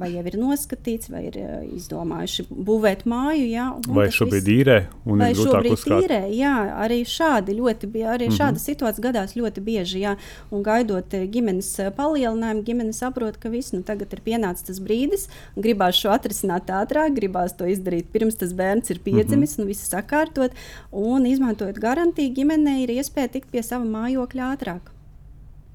vai 0.00 0.10
jau 0.16 0.24
ir 0.26 0.38
noskatīts, 0.40 1.10
vai 1.12 1.22
ir 1.28 1.38
izdomājuši 1.78 2.46
būvēt 2.50 3.04
māju. 3.06 3.46
Jā, 3.46 3.66
vai 3.86 4.08
šobrīd 4.14 4.48
viss, 4.48 4.58
īrē, 4.58 4.78
un 5.06 5.22
vai 5.22 5.30
šobrīd 5.38 5.76
uzkrāt. 5.76 6.06
īrē, 6.06 6.20
jā, 6.34 6.54
arī 6.82 6.98
šādi 7.06 7.56
ļoti, 7.60 7.90
arī 8.02 8.26
mm 8.26 8.32
-hmm. 8.32 8.38
šāda 8.40 8.62
situācija 8.62 9.06
gadās 9.06 9.36
ļoti 9.38 9.62
bieži, 9.62 10.02
jā, 10.02 10.16
un 10.50 10.66
gaidot 10.66 11.06
ģimenes 11.14 11.70
palielinājumu, 11.96 12.66
ģimene 12.66 12.92
saprot, 12.92 13.38
ka 13.38 13.48
viss, 13.54 13.72
nu 13.72 13.82
tagad 13.86 14.12
ir 14.12 14.20
pienācis 14.24 14.66
tas 14.66 14.82
brīdis, 14.82 15.28
gribās 15.56 15.94
šo 15.94 16.10
atrisināt 16.10 16.66
ātrāk, 16.66 17.14
gribās 17.14 17.54
to 17.54 17.70
izdarīt 17.70 18.10
pirms 18.12 18.34
tas 18.34 18.52
bērns 18.52 18.90
ir 18.90 18.98
piedzimis, 18.98 19.58
mm 19.58 19.62
-hmm. 19.62 19.62
un 19.62 19.68
viss 19.68 19.90
sakārtot, 19.94 20.50
un 20.90 21.26
izmantot 21.26 21.51
izmantojot 21.52 21.78
garantiju, 21.84 22.32
ģimenei 22.32 22.84
ir 22.86 22.90
iespēja 22.96 23.28
tikt 23.34 23.50
pie 23.52 23.62
sava 23.62 23.84
mājokļa 23.84 24.52
ātrāk. 24.54 25.01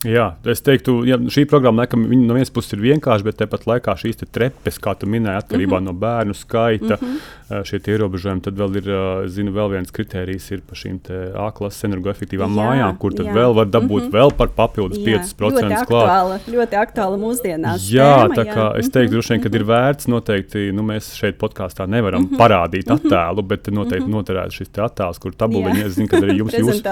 Jā, 0.05 0.27
es 0.45 0.59
teiktu, 0.61 0.99
ja 1.09 1.15
šī 1.17 1.47
programma 1.49 1.81
laikam, 1.81 2.03
no 2.05 2.35
vienas 2.35 2.51
puses 2.53 2.75
ir 2.75 2.83
vienkārša, 2.83 3.25
bet 3.25 3.39
tepat 3.39 3.63
laikā 3.65 3.95
šīs 3.97 4.19
trepes, 4.29 4.75
kā 4.77 4.91
tu 4.93 5.07
minēji, 5.09 5.41
atkarībā 5.41 5.79
mm 5.79 5.87
-hmm. 5.87 5.89
no 5.89 5.93
bērnu 6.03 6.33
skaita, 6.37 6.97
mm 7.01 7.07
-hmm. 7.07 7.63
šie 7.65 7.79
ierobežojumi, 7.87 8.41
tad 8.41 8.53
vēl 8.53 8.77
ir, 8.77 8.89
zinu, 9.29 9.51
vēl 9.51 9.71
viens 9.71 9.91
kriterijs 9.91 10.51
ir 10.51 10.61
par 10.61 10.77
šīm 10.77 10.99
A 11.35 11.51
klases 11.51 11.83
energoefektīvām 11.83 12.53
jā, 12.53 12.57
mājām, 12.61 12.97
kur 12.97 13.13
tad 13.13 13.25
jā. 13.25 13.33
vēl 13.33 13.55
var 13.55 13.65
dabūt 13.65 14.03
mm 14.03 14.09
-hmm. 14.09 14.13
vēl 14.13 14.33
par 14.37 14.47
papildus 14.47 14.97
jā, 14.97 15.17
5% 15.17 15.85
klāt. 15.85 16.41
Ļoti 16.47 16.75
aktuāla 16.77 17.17
mūsdienās. 17.17 17.89
Jā, 17.91 18.27
tēma, 18.27 18.35
tā 18.35 18.45
kā 18.45 18.65
jā. 18.73 18.79
es 18.79 18.89
teiktu, 18.89 19.11
droši 19.11 19.33
vien, 19.33 19.41
kad 19.41 19.55
ir 19.55 19.63
vērts 19.63 20.07
noteikti, 20.07 20.71
nu 20.73 20.83
mēs 20.83 21.15
šeit 21.15 21.37
podkāstā 21.37 21.87
nevaram 21.87 22.21
mm 22.21 22.29
-hmm. 22.29 22.37
parādīt 22.37 22.85
-hmm. 22.85 22.95
attēlu, 22.95 23.41
bet 23.41 23.67
noteikti 23.67 24.09
noturēt 24.09 24.51
šis 24.51 24.69
attēls, 24.77 25.19
kur 25.19 25.31
tabuliņi, 25.33 25.85
es 25.85 25.93
zinu, 25.93 26.07
kad 26.07 26.23
arī 26.23 26.37
jums, 26.41 26.53
jūs, 26.53 26.83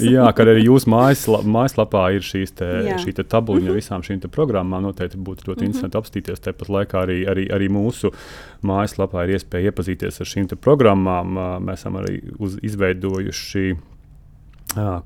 jā, 0.00 0.32
kad 0.32 0.46
arī 0.46 0.62
jūs 0.64 0.86
mājas, 0.86 1.26
mājaslapā 1.44 2.14
ir 2.14 2.19
ir 2.20 2.26
šīs 2.26 2.54
te, 2.60 2.70
šī 3.02 3.14
te 3.16 3.24
tabuliņa 3.24 3.66
mm 3.66 3.72
-hmm. 3.72 3.80
visām 3.80 4.04
šīm 4.06 4.22
programmām. 4.28 4.86
Noteikti 4.86 5.18
būtu 5.18 5.48
ļoti 5.48 5.50
mm 5.50 5.60
-hmm. 5.60 5.66
interesanti 5.66 5.98
apstīties. 5.98 6.44
Tāpat 6.46 6.72
laikā 6.76 7.04
arī, 7.04 7.18
arī, 7.32 7.48
arī 7.50 7.68
mūsu 7.68 8.12
mājaslapā 8.62 9.24
ir 9.24 9.36
iespēja 9.36 9.70
iepazīties 9.70 10.20
ar 10.20 10.26
šīm 10.26 10.56
programmām. 10.56 11.38
Mēs 11.64 11.80
esam 11.80 11.96
arī 11.96 12.20
uz, 12.38 12.58
izveidojuši 12.62 13.76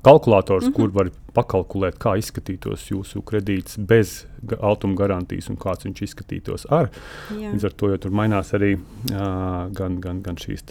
kalkulators, 0.01 0.65
mm 0.65 0.71
-hmm. 0.71 0.75
kur 0.75 0.91
var 0.91 1.09
pakalkulēt, 1.35 1.99
kā 2.01 2.15
izskatītos 2.19 2.89
jūsu 2.91 3.21
kredīts 3.27 3.77
bez 3.77 4.23
altuma 4.61 4.95
garantijas 4.99 5.49
un 5.49 5.57
kāds 5.59 5.87
viņš 5.87 6.01
izskatītos 6.05 6.67
ar. 6.73 6.89
Jā. 7.33 7.53
Līdz 7.53 7.67
ar 7.69 7.75
to 7.79 7.91
tur 8.01 8.13
mainās 8.15 8.51
arī 8.57 8.75
uh, 8.77 9.65
gan, 9.75 9.99
gan, 10.03 10.21
gan 10.25 10.39
šīs 10.39 10.65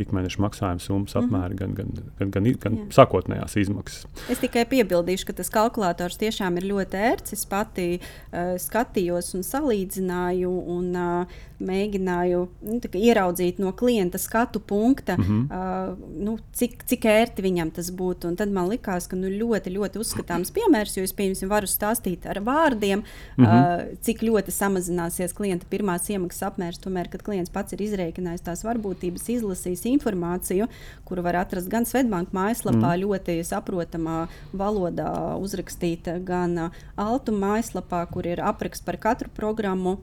ikmēneša 0.00 0.42
maksājuma 0.42 0.82
summas 0.82 1.14
mm 1.14 1.20
-hmm. 1.20 1.26
apmēri, 1.26 1.58
gan, 1.58 1.74
gan, 1.74 1.92
gan, 2.18 2.30
gan, 2.30 2.48
gan 2.64 2.78
Jā. 2.78 2.86
sākotnējās 2.98 3.56
izmaksas. 3.60 4.06
Es 4.30 4.40
tikai 4.40 4.64
piebildīšu, 4.64 5.26
ka 5.26 5.32
tas 5.32 5.50
kalkulators 5.50 6.18
tiešām 6.18 6.56
ir 6.56 6.68
ļoti 6.72 6.96
ērts. 7.10 7.32
Es 7.32 7.44
pati 7.46 8.00
uh, 8.00 8.56
skatījos 8.58 9.34
un 9.34 9.44
salīdzināju 9.46 10.50
un 10.50 10.96
uh, 10.96 11.38
mēģināju 11.60 12.40
nu, 12.62 12.80
ieraudzīt 12.94 13.58
no 13.60 13.72
klienta 13.76 14.18
skatu 14.18 14.60
punkta, 14.60 15.16
mm 15.16 15.24
-hmm. 15.24 15.42
uh, 15.44 15.98
nu, 16.24 16.38
cik, 16.52 16.84
cik 16.84 17.04
ērti 17.04 17.42
viņam 17.42 17.70
tas 17.70 17.90
būtu. 17.92 18.28
Un 18.28 18.36
tad 18.36 18.50
man 18.50 18.68
likās, 18.68 19.08
ka 19.08 19.16
nu, 19.16 19.28
ļoti, 19.28 19.76
ļoti 19.76 19.98
uzskatāms 20.10 20.52
piemērs, 20.54 20.96
jo 20.98 21.04
es 21.06 21.14
piemēram 21.16 21.50
varu 21.50 21.70
stāstīt 21.70 22.26
ar 22.26 22.42
vārdiem, 22.44 23.04
mm 23.36 23.44
-hmm. 23.46 23.96
cik 24.02 24.22
ļoti 24.26 24.50
samazināsies 24.54 25.34
klienta 25.36 25.66
pirmās 25.70 26.10
iemaksas 26.10 26.50
apmērs. 26.50 26.80
Tomēr, 26.82 27.08
kad 27.10 27.22
klients 27.22 27.50
pats 27.50 27.72
ir 27.72 27.84
izrēķinājis 27.86 28.44
tās 28.44 28.64
varbūtības, 28.64 29.28
izlasījis 29.36 29.86
informāciju, 29.94 30.68
kuru 31.04 31.22
var 31.22 31.36
atrast 31.36 31.68
gan 31.68 31.84
Svetbanka 31.84 32.32
mājaslapā, 32.32 32.96
mm 32.96 33.00
ļoti 33.00 33.40
saprotamā 33.44 34.28
valodā 34.52 35.36
uzrakstīta, 35.38 36.18
gan 36.24 36.70
Altu 36.96 37.32
mājaslapā, 37.32 38.06
kur 38.10 38.26
ir 38.26 38.40
apraksts 38.40 38.84
par 38.84 38.96
katru 38.96 39.28
programmu 39.34 39.98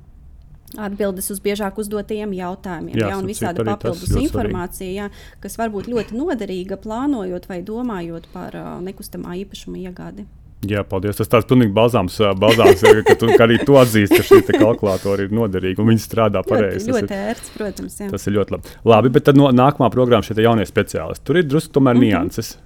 atbildes 0.76 1.32
uz 1.32 1.40
biežāk 1.44 1.78
uzdotajiem 1.80 2.34
jautājumiem, 2.36 2.98
jā, 3.00 3.12
jā, 3.12 3.20
un 3.20 3.30
visādi 3.30 3.64
papildus 3.68 4.12
informācija, 4.20 4.90
jā, 4.92 5.08
kas 5.44 5.56
var 5.60 5.72
būt 5.72 5.88
ļoti 5.94 6.18
noderīga 6.18 6.80
plānojot 6.84 7.48
vai 7.48 7.62
domājot 7.64 8.28
par 8.34 8.58
uh, 8.58 8.74
nekustamā 8.84 9.38
īpašuma 9.46 9.80
iegādi. 9.86 10.28
Jā, 10.66 10.82
paldies. 10.90 11.20
Tas 11.20 11.30
tāds 11.30 11.46
pilnīgi 11.46 11.70
balzāms, 11.76 12.16
balzāms 12.42 12.82
ka, 13.06 13.14
tu, 13.20 13.30
ka 13.30 13.46
arī 13.46 13.60
tu 13.62 13.76
atzīsti, 13.78 14.18
ka 14.18 14.26
šī 14.26 14.56
kalkulatora 14.58 15.28
ir 15.28 15.36
noderīga 15.38 15.84
un 15.84 15.92
viņi 15.92 16.02
strādā 16.02 16.42
pareizi. 16.46 16.90
Ļoti, 16.90 17.04
ļoti 17.06 17.18
ērts, 17.30 17.52
protams. 17.54 17.98
Jā. 18.02 18.08
Tas 18.10 18.26
ir 18.26 18.36
ļoti 18.40 18.56
labi. 18.56 18.74
Labi, 18.90 19.12
bet 19.14 19.28
tad 19.30 19.38
no, 19.38 19.52
nākamā 19.54 19.92
programma 19.94 20.26
šie 20.26 20.34
jaunie 20.42 20.66
speciālisti. 20.66 21.24
Tur 21.30 21.38
ir 21.44 21.46
drusku 21.46 21.78
tomēr 21.78 21.94
mm 21.94 22.02
-hmm. 22.02 22.10
nianses. 22.10 22.58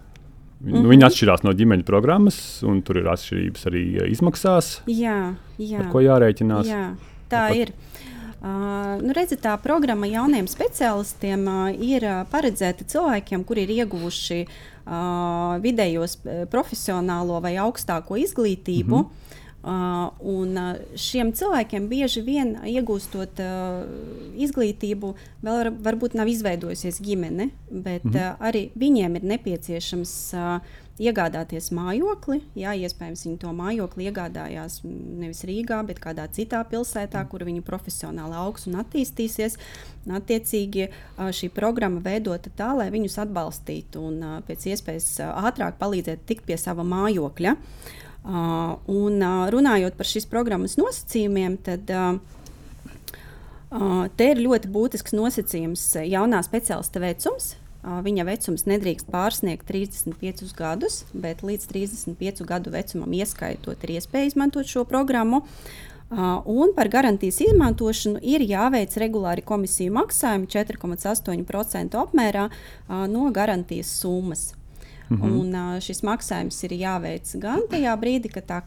Mm 0.62 0.74
-hmm. 0.74 0.90
Viņi 0.94 1.06
atšķirās 1.10 1.44
no 1.44 1.52
ģimeņa 1.52 1.84
programmas, 1.84 2.64
un 2.64 2.82
tur 2.82 2.98
ir 2.98 3.12
atšķirības 3.12 3.68
arī 3.68 3.84
izmaksās. 4.12 4.82
Jā, 4.88 5.34
jā. 5.58 5.80
Ar 5.80 5.92
ko 5.92 6.00
jārēķinās? 6.00 6.68
Jā, 6.70 6.96
tā 7.32 7.48
Tāpat. 7.48 7.62
ir. 7.62 7.74
Uh, 8.42 8.98
nu, 9.04 9.14
redzi, 9.14 9.38
tā 9.38 9.54
programma 9.62 10.08
jauniem 10.10 10.48
specialistiem 10.50 11.44
uh, 11.46 11.68
ir 11.78 12.06
uh, 12.10 12.22
paredzēta 12.32 12.88
cilvēkiem, 12.90 13.44
kuri 13.46 13.68
ir 13.68 13.74
ieguvuši 13.84 14.40
uh, 14.48 15.60
vidējos 15.62 16.18
profesionālo 16.50 17.38
vai 17.44 17.54
augstāko 17.62 18.18
izglītību. 18.18 18.98
Mm 18.98 19.06
-hmm. 19.06 19.31
Uh, 19.62 20.10
un 20.26 20.56
uh, 20.58 20.70
šiem 20.98 21.36
cilvēkiem 21.38 21.86
bieži 21.86 22.24
vien 22.26 22.56
iegūstot 22.66 23.42
uh, 23.46 23.84
izglītību, 24.42 25.12
vēl 25.46 25.60
var, 25.60 25.70
varbūt 25.86 26.16
nav 26.18 26.32
izveidojusies 26.32 26.98
ģimene, 27.06 27.52
bet 27.70 28.04
mm 28.04 28.12
-hmm. 28.12 28.32
uh, 28.32 28.48
arī 28.50 28.72
viņiem 28.74 29.20
ir 29.20 29.28
nepieciešams 29.36 30.16
uh, 30.34 30.80
iegādāties 31.02 31.70
mājokli. 31.74 32.42
Jā, 32.58 32.74
iespējams, 32.78 33.24
viņi 33.26 33.40
to 33.42 33.52
mājokli 33.56 34.08
iegādājās 34.10 34.82
nevis 34.84 35.44
Rīgā, 35.48 35.80
bet 35.88 36.02
kādā 36.04 36.28
citā 36.34 36.62
pilsētā, 36.68 37.24
kur 37.30 37.46
viņi 37.48 37.64
profesionāli 37.66 38.38
augs 38.38 38.68
un 38.70 38.78
attīstīsies. 38.82 39.58
Attiecīgi 40.10 40.90
šī 41.18 41.50
programma 41.54 42.02
veidota 42.04 42.50
tā, 42.50 42.74
lai 42.78 42.90
viņus 42.94 43.20
atbalstītu 43.26 44.04
un 44.10 44.22
pēc 44.48 44.68
iespējas 44.74 45.10
ātrāk 45.32 45.80
palīdzētu 45.82 46.28
tikt 46.30 46.46
pie 46.50 46.58
sava 46.58 46.86
mājokļa. 46.88 47.56
Un 48.22 49.24
runājot 49.54 49.96
par 49.98 50.06
šīs 50.06 50.28
programmas 50.30 50.78
nosacījumiem, 50.78 51.56
tad 51.66 51.90
Uh, 53.72 54.10
te 54.20 54.34
ir 54.34 54.42
ļoti 54.44 54.68
būtisks 54.68 55.14
nosacījums 55.16 55.86
jaunā 56.04 56.42
speciālista 56.44 57.00
vecums. 57.00 57.54
Uh, 57.82 58.02
viņa 58.04 58.26
vecums 58.28 58.66
nedrīkst 58.68 59.08
pārsniegt 59.14 59.64
35 59.70 60.52
gadus, 60.58 61.06
bet 61.16 61.40
līdz 61.40 61.70
35 61.72 62.44
gadu 62.50 62.74
vecumam 62.76 63.16
ieskaitot, 63.16 63.80
ir 63.80 63.96
iespēja 63.96 64.34
izmantot 64.34 64.68
šo 64.68 64.84
programmu. 64.90 65.46
Uh, 66.12 66.44
un 66.52 66.76
par 66.76 66.92
garantijas 66.92 67.40
izmantošanu 67.46 68.20
ir 68.28 68.44
jāveic 68.44 68.98
regulāri 69.00 69.48
komisiju 69.48 69.96
maksājumi 69.96 70.52
4,8% 70.52 71.96
apmērā 72.04 72.50
uh, 72.52 73.06
no 73.08 73.32
garantijas 73.32 73.96
summas. 74.02 74.50
Mm 75.12 75.18
-hmm. 75.22 75.40
Un, 75.40 75.56
uh, 75.56 75.80
šis 75.84 76.02
maksājums 76.08 76.64
ir 76.64 76.72
jāveic 76.72 77.40
gan 77.40 77.60
tajā 77.70 77.96
brīdī, 78.00 78.32
kad 78.32 78.46
tā 78.48 78.62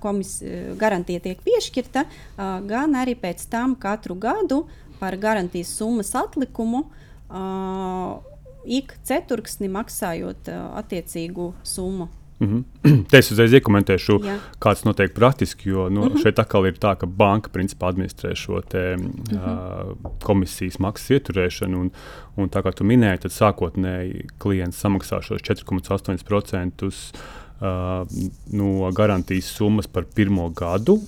garantija 0.76 1.20
tiek 1.20 1.38
piešķirta, 1.40 2.04
uh, 2.04 2.66
gan 2.68 2.92
arī 2.92 3.14
pēc 3.16 3.48
tam 3.48 3.74
katru 3.74 4.14
gadu 4.14 4.66
par 4.98 5.16
garantijas 5.16 5.76
summas 5.76 6.14
atlikumu. 6.14 6.84
Uh, 7.30 8.20
ik 8.64 8.94
ceturksni 9.02 9.68
maksājot 9.68 10.48
uh, 10.48 10.78
attiecīgu 10.78 11.52
summu. 11.62 12.08
Mm 12.40 12.64
-hmm. 12.82 13.04
Te 13.10 13.18
es 13.18 13.30
uzreiz 13.30 13.52
iekomentēšu, 13.52 14.18
Jā. 14.24 14.38
kāds 14.60 14.84
notiek 14.84 15.14
praktiski, 15.14 15.68
jo 15.68 15.88
nu, 15.88 16.00
mm 16.00 16.08
-hmm. 16.08 16.22
šeit 16.22 16.38
atkal 16.38 16.66
ir 16.66 16.74
tā, 16.74 16.96
ka 16.96 17.06
banka 17.06 17.50
principā 17.50 17.88
administrē 17.92 18.34
šo 18.34 18.60
te, 18.60 18.96
mm 18.96 19.02
-hmm. 19.02 19.34
uh, 19.34 20.12
komisijas 20.22 20.78
maksas 20.78 21.10
ieturēšanu. 21.10 21.80
Un, 21.80 21.90
un 22.36 22.48
tā 22.48 22.62
kā 22.62 22.72
tu 22.74 22.84
minēji, 22.84 23.18
tad 23.18 23.30
sākotnēji 23.30 24.26
klients 24.38 24.84
samaksā 24.84 25.22
šos 25.22 25.40
4,8% 25.42 26.84
uh, 26.84 28.06
no 28.52 28.90
garantijas 28.92 29.44
summas 29.44 29.86
par 29.86 30.04
pirmo 30.14 30.48
gadu. 30.50 30.98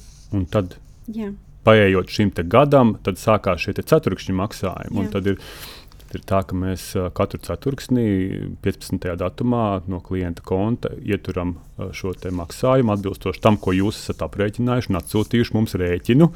Tad, 0.50 0.76
Jā. 1.12 1.32
paējot 1.64 2.08
šim 2.08 2.32
gadam, 2.44 2.98
tad 3.02 3.14
sākās 3.14 3.58
šie 3.58 3.72
ceturkšņa 3.72 4.34
maksājumi. 4.34 5.10
Tad 5.10 5.26
ir 5.26 5.38
ir 6.16 6.24
tā, 6.26 6.40
ka 6.46 6.56
mēs 6.58 6.88
katru 7.16 7.40
ceturksni, 7.44 8.04
15. 8.64 9.06
datumā, 9.20 9.64
no 9.90 10.00
klienta 10.04 10.44
konta 10.46 10.90
ieturam 10.98 11.56
šo 11.96 12.14
maksājumu 12.16 12.94
atbilstoši 12.94 13.42
tam, 13.44 13.58
ko 13.60 13.74
jūs 13.76 14.00
esat 14.00 14.24
aprēķinājuši 14.26 14.92
un 14.92 15.00
atsūtījuši 15.00 15.56
mums 15.56 15.76
rēķinu 15.78 16.28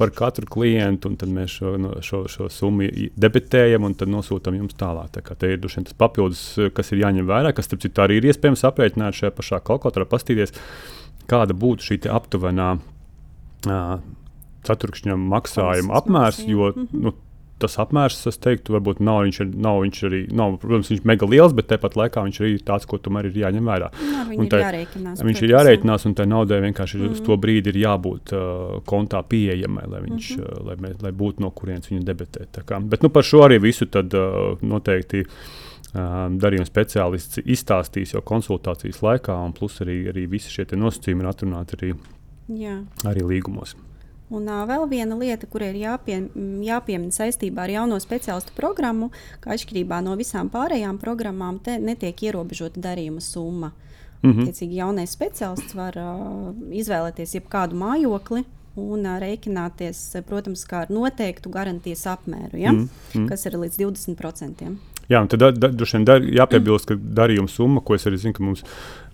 par 0.00 0.12
katru 0.16 0.50
klientu. 0.50 1.14
Tad 1.20 1.32
mēs 1.32 1.56
šo, 1.60 1.74
šo, 2.06 2.22
šo 2.30 2.50
summu 2.52 2.90
debitējam 3.20 3.88
un 3.88 3.96
nosūtām 4.14 4.60
jums 4.60 4.78
tālāk. 4.80 5.12
Tā 5.16 5.36
te 5.38 5.54
ir 5.54 5.60
tas 5.62 5.96
papildus, 5.96 6.44
kas 6.74 6.92
ir 6.92 7.04
jāņem 7.04 7.28
vērā, 7.30 7.54
kas 7.56 7.70
starp 7.70 7.84
citu 7.86 8.04
arī 8.04 8.20
ir 8.20 8.30
iespējams 8.30 8.66
aprēķināt 8.68 9.20
šajā 9.20 9.34
pašā 9.36 9.60
kalkulatorā, 9.66 10.08
pastīties, 10.10 10.56
kāda 11.30 11.56
būtu 11.56 11.92
šī 11.92 12.02
aptuvenā. 12.10 12.72
Uh, 13.60 14.00
ceturkšņa 14.66 15.16
maksājuma 15.16 15.96
apmērs, 16.00 16.42
jo 16.48 16.70
-hmm. 16.72 17.04
nu, 17.04 17.14
tas 17.60 17.76
apmērs, 17.82 18.18
es 18.30 18.40
teiktu, 18.42 18.74
varbūt 18.76 19.02
nav 19.04 19.22
viņš, 19.26 19.38
ir, 19.44 19.52
nav 19.66 19.80
viņš 19.84 20.02
arī, 20.08 20.20
nav, 20.36 20.56
protams, 20.62 20.90
viņš 20.90 21.02
ir 21.02 21.08
mega 21.10 21.28
liels, 21.30 21.54
bet 21.56 21.70
tāpat 21.70 21.96
laikā 22.00 22.24
viņš 22.26 22.40
ir 22.48 22.58
tāds, 22.66 22.88
ko 22.90 22.98
tomēr 23.02 23.30
ir 23.30 23.40
jāņem 23.42 23.70
vērā. 23.70 23.90
No, 24.00 24.24
nu, 24.30 24.46
ir 24.48 24.56
jārēķinās, 24.64 25.24
viņš 25.28 25.42
ir 25.44 25.54
jārēķinās, 25.54 26.06
un 26.08 26.18
tai 26.18 26.28
naudai 26.30 26.60
vienkārši 26.66 27.00
mm. 27.00 27.16
uz 27.16 27.24
to 27.26 27.38
brīdi 27.40 27.72
ir 27.74 27.80
jābūt 27.84 28.34
uh, 28.36 28.76
kontā 28.88 29.22
pieejamai, 29.26 29.86
lai, 29.90 30.04
viņš, 30.06 30.30
mm 30.36 30.44
-hmm. 30.44 30.60
uh, 30.60 30.68
lai, 30.68 30.78
mē, 30.84 30.94
lai 31.04 31.12
būtu 31.22 31.44
no 31.44 31.50
kurienes 31.50 31.90
viņu 31.90 32.04
debetēt. 32.06 32.62
Bet 32.90 33.02
nu, 33.02 33.10
par 33.10 33.26
šo 33.26 33.44
arī 33.48 33.60
visu 33.62 33.86
tad, 33.86 34.14
uh, 34.14 34.56
noteikti. 34.62 35.26
Uh, 35.26 35.68
darījuma 36.38 36.68
speciālists 36.68 37.40
izstāstīs 37.42 38.14
jau 38.14 38.22
konsultācijas 38.22 39.02
laikā, 39.02 39.34
un 39.34 39.52
plus 39.52 39.80
arī, 39.82 40.04
arī 40.12 40.28
visi 40.30 40.52
šie 40.52 40.68
nosacījumi 40.78 41.24
ir 41.24 41.30
atrunāti 41.32 41.78
arī, 41.78 41.94
Jā. 42.46 42.76
arī 43.10 43.26
līgumos. 43.26 43.74
Un 44.30 44.46
uh, 44.46 44.62
vēl 44.68 44.86
viena 44.90 45.16
lieta, 45.18 45.48
kur 45.50 45.64
ir 45.66 45.74
jāpie, 45.74 46.20
jāpiemina 46.62 47.14
saistībā 47.14 47.64
ar 47.64 47.72
jauno 47.74 47.98
speciālistu 48.02 48.54
programmu, 48.54 49.10
ka 49.42 49.56
atšķirībā 49.56 49.98
no 50.06 50.14
visām 50.18 50.50
pārējām 50.52 51.00
programmām, 51.02 51.58
te 51.64 51.78
netiek 51.82 52.22
ierobežota 52.28 52.80
darījuma 52.80 53.20
summa. 53.20 53.72
Mm 54.22 54.32
-hmm. 54.32 54.46
Tiecīgi, 54.46 54.78
jaunais 54.78 55.16
speciālists 55.16 55.74
var 55.74 55.98
uh, 55.98 56.54
izvēlēties 56.70 57.34
jebkādu 57.34 57.74
mājokli, 57.74 58.44
un 58.76 59.06
uh, 59.06 59.18
rēķināties, 59.18 60.22
protams, 60.26 60.64
ar 60.72 60.90
noteiktu 60.90 61.50
garantijas 61.50 62.06
apmēru, 62.06 62.58
ja? 62.58 62.72
mm 62.72 62.88
-hmm. 63.12 63.28
kas 63.28 63.46
ir 63.46 63.58
līdz 63.58 63.78
20%. 63.78 64.76
Jā, 65.10 65.18
un 65.18 65.26
tad 65.30 65.58
droši 65.58 65.96
vien 65.96 66.04
dar, 66.06 66.22
jāpiebilst, 66.22 66.86
ka 66.86 66.94
darījuma 66.94 67.50
summa, 67.50 67.82
ko 67.82 67.96
es 67.96 68.06
arī 68.06 68.20
zinu, 68.22 68.34
ka 68.36 68.44
mums 68.46 68.62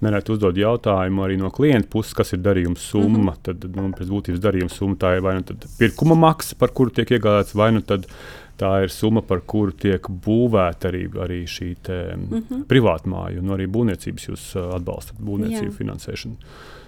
nereti 0.05 0.35
uzdod 0.35 0.59
jautājumu 0.61 1.25
arī 1.25 1.39
no 1.41 1.49
klienta 1.55 1.89
puses, 1.93 2.13
kas 2.17 2.35
ir 2.37 2.43
darījuma 2.45 2.77
summa. 2.77 3.19
Mm 3.19 3.29
-hmm. 3.29 3.43
Tad, 3.49 3.65
nu, 3.77 3.89
pēc 3.97 4.11
būtības 4.13 4.43
darījuma 4.45 4.73
summa 4.73 4.97
tā 5.01 5.15
ir 5.17 5.23
vai 5.25 5.35
nu 5.39 5.43
pirkuma 5.79 6.15
maksa, 6.15 6.57
par 6.59 6.75
kuru 6.77 6.91
tiek 6.91 7.11
iegādāts, 7.11 7.57
vai 7.57 7.73
nu 7.73 7.81
tā 7.81 8.83
ir 8.83 8.91
summa, 8.91 9.23
par 9.23 9.41
kuru 9.41 9.73
tiek 9.73 10.03
būvēta 10.09 10.89
arī, 10.91 11.09
arī 11.09 11.45
šī 11.45 11.77
te, 11.83 12.17
mm 12.17 12.43
-hmm. 12.43 12.65
privātmāja, 12.69 13.39
un 13.41 13.49
arī 13.49 13.67
būvniecības 13.67 14.29
jūs 14.29 14.75
atbalstat, 14.77 15.17
būvniecību 15.21 15.73
finansēšanu. 15.73 16.37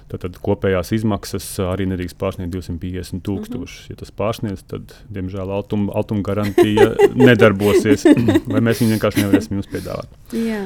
Tad, 0.08 0.22
tad 0.24 0.38
kopējās 0.40 0.94
izmaksas 0.96 1.46
arī 1.60 1.84
nedrīkst 1.90 2.16
pārsniegt 2.20 2.54
250 2.54 3.20
tūkstošus. 3.26 3.82
Mm 3.82 3.84
-hmm. 3.84 3.90
Ja 3.90 3.96
tas 4.00 4.10
pārsniedz, 4.10 4.64
tad, 4.64 4.94
diemžēl, 5.12 5.52
altuma 5.52 5.92
altum 5.94 6.22
garantija 6.22 6.94
nedarbosies, 7.28 8.04
vai 8.52 8.60
mēs 8.60 8.80
viņu 8.80 8.96
vienkārši 8.96 9.24
nevarēsim 9.24 9.60
jums 9.60 9.70
piedāvāt. 9.72 10.08
Jā. 10.32 10.64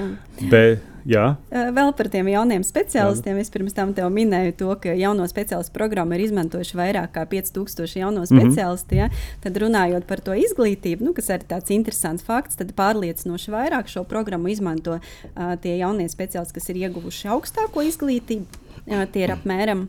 Bet, 0.50 0.88
Jā. 1.04 1.34
Vēl 1.50 1.90
par 1.98 2.08
tiem 2.08 2.28
jauniem 2.30 2.62
speciālistiem. 2.62 3.36
Jā. 3.36 3.42
Es 3.42 3.50
pirms 3.50 3.74
tam 3.74 3.94
te 3.94 4.06
minēju, 4.06 4.54
to, 4.58 4.70
ka 4.82 4.94
jauno 4.94 5.26
speciālistu 5.26 5.74
programmu 5.74 6.14
ir 6.14 6.28
izmantojuši 6.28 6.78
vairāk 6.78 7.10
nekā 7.12 7.26
5000 7.26 7.98
jauno 7.98 8.22
speciālistu. 8.26 8.94
Mm 8.94 8.98
-hmm. 8.98 9.10
ja? 9.10 9.40
Tad 9.40 9.56
runājot 9.56 10.06
par 10.06 10.20
to 10.20 10.32
izglītību, 10.32 11.04
nu, 11.04 11.12
kas 11.12 11.28
ir 11.28 11.42
tāds 11.48 11.70
interesants 11.70 12.22
fakts, 12.22 12.56
tad 12.56 12.72
pārliecinoši 12.74 13.50
vairāk 13.50 13.88
šo 13.88 14.04
programmu 14.04 14.48
izmanto 14.48 14.92
uh, 14.92 15.56
tie 15.60 15.78
jaunie 15.78 16.08
speciālisti, 16.08 16.54
kas 16.54 16.68
ir 16.68 16.76
ieguvuši 16.76 17.28
augstāko 17.28 17.82
izglītību 17.82 18.46
tie 18.86 19.26
ir 19.26 19.34
apmēram 19.34 19.86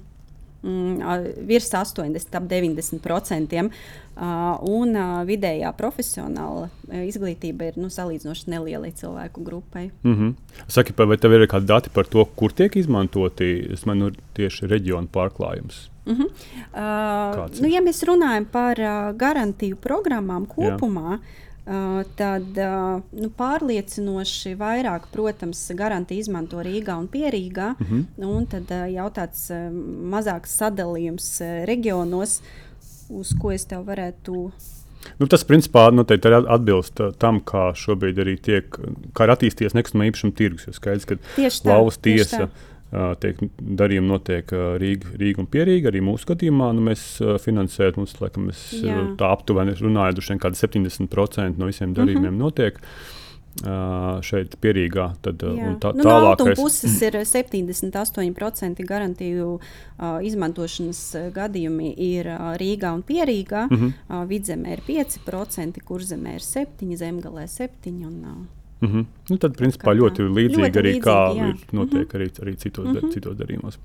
mm, 0.63 1.45
virs 1.47 1.69
80, 1.73 2.35
ap 2.37 2.49
90%. 2.49 3.69
Uh, 4.13 4.59
un 4.69 4.93
vidējā 5.25 5.71
profesionāla 5.73 6.67
izglītība 7.01 7.71
ir 7.71 7.79
nu, 7.81 7.89
salīdzinoši 7.89 8.51
nelielai 8.53 8.91
cilvēku 8.93 9.41
grupai. 9.41 9.87
Mm 10.03 10.15
-hmm. 10.15 10.67
Saki, 10.67 10.93
vai 10.97 11.17
tev 11.17 11.33
ir 11.33 11.47
kādi 11.47 11.65
dati 11.65 11.89
par 11.89 12.05
to, 12.05 12.25
kur 12.25 12.53
tiek 12.53 12.75
izmantoti 12.75 13.75
manu, 13.85 14.11
tieši 14.33 14.67
reģionu 14.67 15.07
pārklājums? 15.07 15.89
Mm 16.05 16.13
-hmm. 16.13 16.29
uh, 16.73 17.61
nu, 17.61 17.67
ja 17.67 17.81
mēs 17.81 18.03
runājam 18.05 18.45
par 18.45 18.79
uh, 18.79 19.17
garantiju 19.17 19.75
programmām 19.75 20.45
kopumā, 20.45 21.11
Jā 21.11 21.19
tad 22.19 22.59
uh, 22.59 22.99
nu, 23.15 23.29
pārliecinoši 23.37 24.53
vairāk, 24.59 25.07
protams, 25.13 25.61
garantija 25.79 26.19
izmanto 26.19 26.59
Rīgā 26.63 26.97
un 26.99 27.07
Pierīgā. 27.07 27.73
Mm 27.79 27.87
-hmm. 27.89 28.27
Un 28.27 28.45
tad 28.45 28.71
uh, 28.71 28.85
jau 28.91 29.09
tāds 29.09 29.49
mazāks 30.15 30.57
sadalījums 30.59 31.41
reģionos, 31.65 32.41
uz 33.09 33.33
ko 33.41 33.51
es 33.51 33.65
tev 33.65 33.85
varētu. 33.87 34.51
Nu, 35.19 35.27
tas, 35.27 35.43
principā, 35.43 35.91
noteikti 35.91 36.27
arī 36.27 36.45
atbilst 36.47 36.99
tam, 37.19 37.41
kā 37.41 37.73
šobrīd 37.75 38.19
arī 38.19 38.37
tiek, 38.41 38.77
kā 39.13 39.23
ir 39.23 39.33
attīstījies 39.35 39.73
nekustamā 39.73 40.07
īpašuma 40.07 40.33
tirgus. 40.35 40.67
Jo 40.67 40.73
skaidrs, 40.73 41.05
ka 41.05 41.15
Lauvas 41.69 41.97
tiesa. 41.97 42.37
Tā 42.37 42.72
tiek 43.23 43.39
darījumi 43.81 44.07
notiek 44.07 44.53
Rīga, 44.81 45.15
Rīga 45.19 45.43
un 45.43 45.49
Pierīga. 45.49 45.89
Arī 45.91 46.03
mūsu 46.05 46.29
gadījumā 46.33 46.69
nu, 46.77 46.85
mēs 46.89 47.07
finansējam, 47.43 48.03
mums 48.03 48.15
laikam, 48.21 48.47
mēs, 48.51 48.69
tā 49.19 49.33
aptuveni 49.33 49.75
runājot, 49.79 50.21
ka 50.41 50.53
70% 50.53 51.57
no 51.57 51.69
visiem 51.69 51.95
darījumiem 51.97 52.29
mm 52.29 52.37
-hmm. 52.37 52.43
notiek. 52.45 52.79
Uh, 53.61 54.17
šeit 54.25 54.55
pierīgā. 54.57 55.11
Tad, 55.21 55.43
Jā. 55.45 55.75
tā, 55.77 55.91
nu, 55.93 56.01
tālākais... 56.01 56.55
No 56.57 56.63
puses 56.63 56.95
ir 57.05 57.19
78% 57.21 58.81
garantiju 58.89 59.59
uh, 59.59 60.17
izmantošanas 60.25 61.01
gadījumi 61.35 61.91
ir 62.01 62.31
uh, 62.33 62.55
Rīgā 62.57 62.89
un 62.97 63.03
Pierīgā. 63.05 63.67
Mm 63.69 63.77
-hmm. 63.77 63.93
uh, 64.09 64.25
vidzemē 64.25 64.73
ir 64.73 64.81
5%, 64.87 65.85
kurzemē 65.85 66.33
ir 66.33 66.41
7%, 66.41 66.97
zemgalē 66.97 67.45
7%. 67.45 67.93
Un, 68.07 68.17
uh, 68.25 68.62
Mm 68.83 68.89
-hmm. 68.91 69.05
nu, 69.29 69.37
tad, 69.39 69.53
principā, 69.55 69.93
ļoti 69.95 70.25
līdzīgi 70.27 70.67
ļoti 70.67 70.79
arī 70.81 70.93
līdzīgi, 70.93 71.03
kā 71.05 71.19
jā. 71.37 71.49
ir 71.49 71.55
notiek 71.71 72.01
mm 72.01 72.07
-hmm. 72.07 72.15
arī, 72.19 72.27
arī 72.43 72.55
citos, 72.57 72.85
mm 72.85 72.95
-hmm. 72.95 73.13
citos 73.13 73.37
darījumos. 73.39 73.77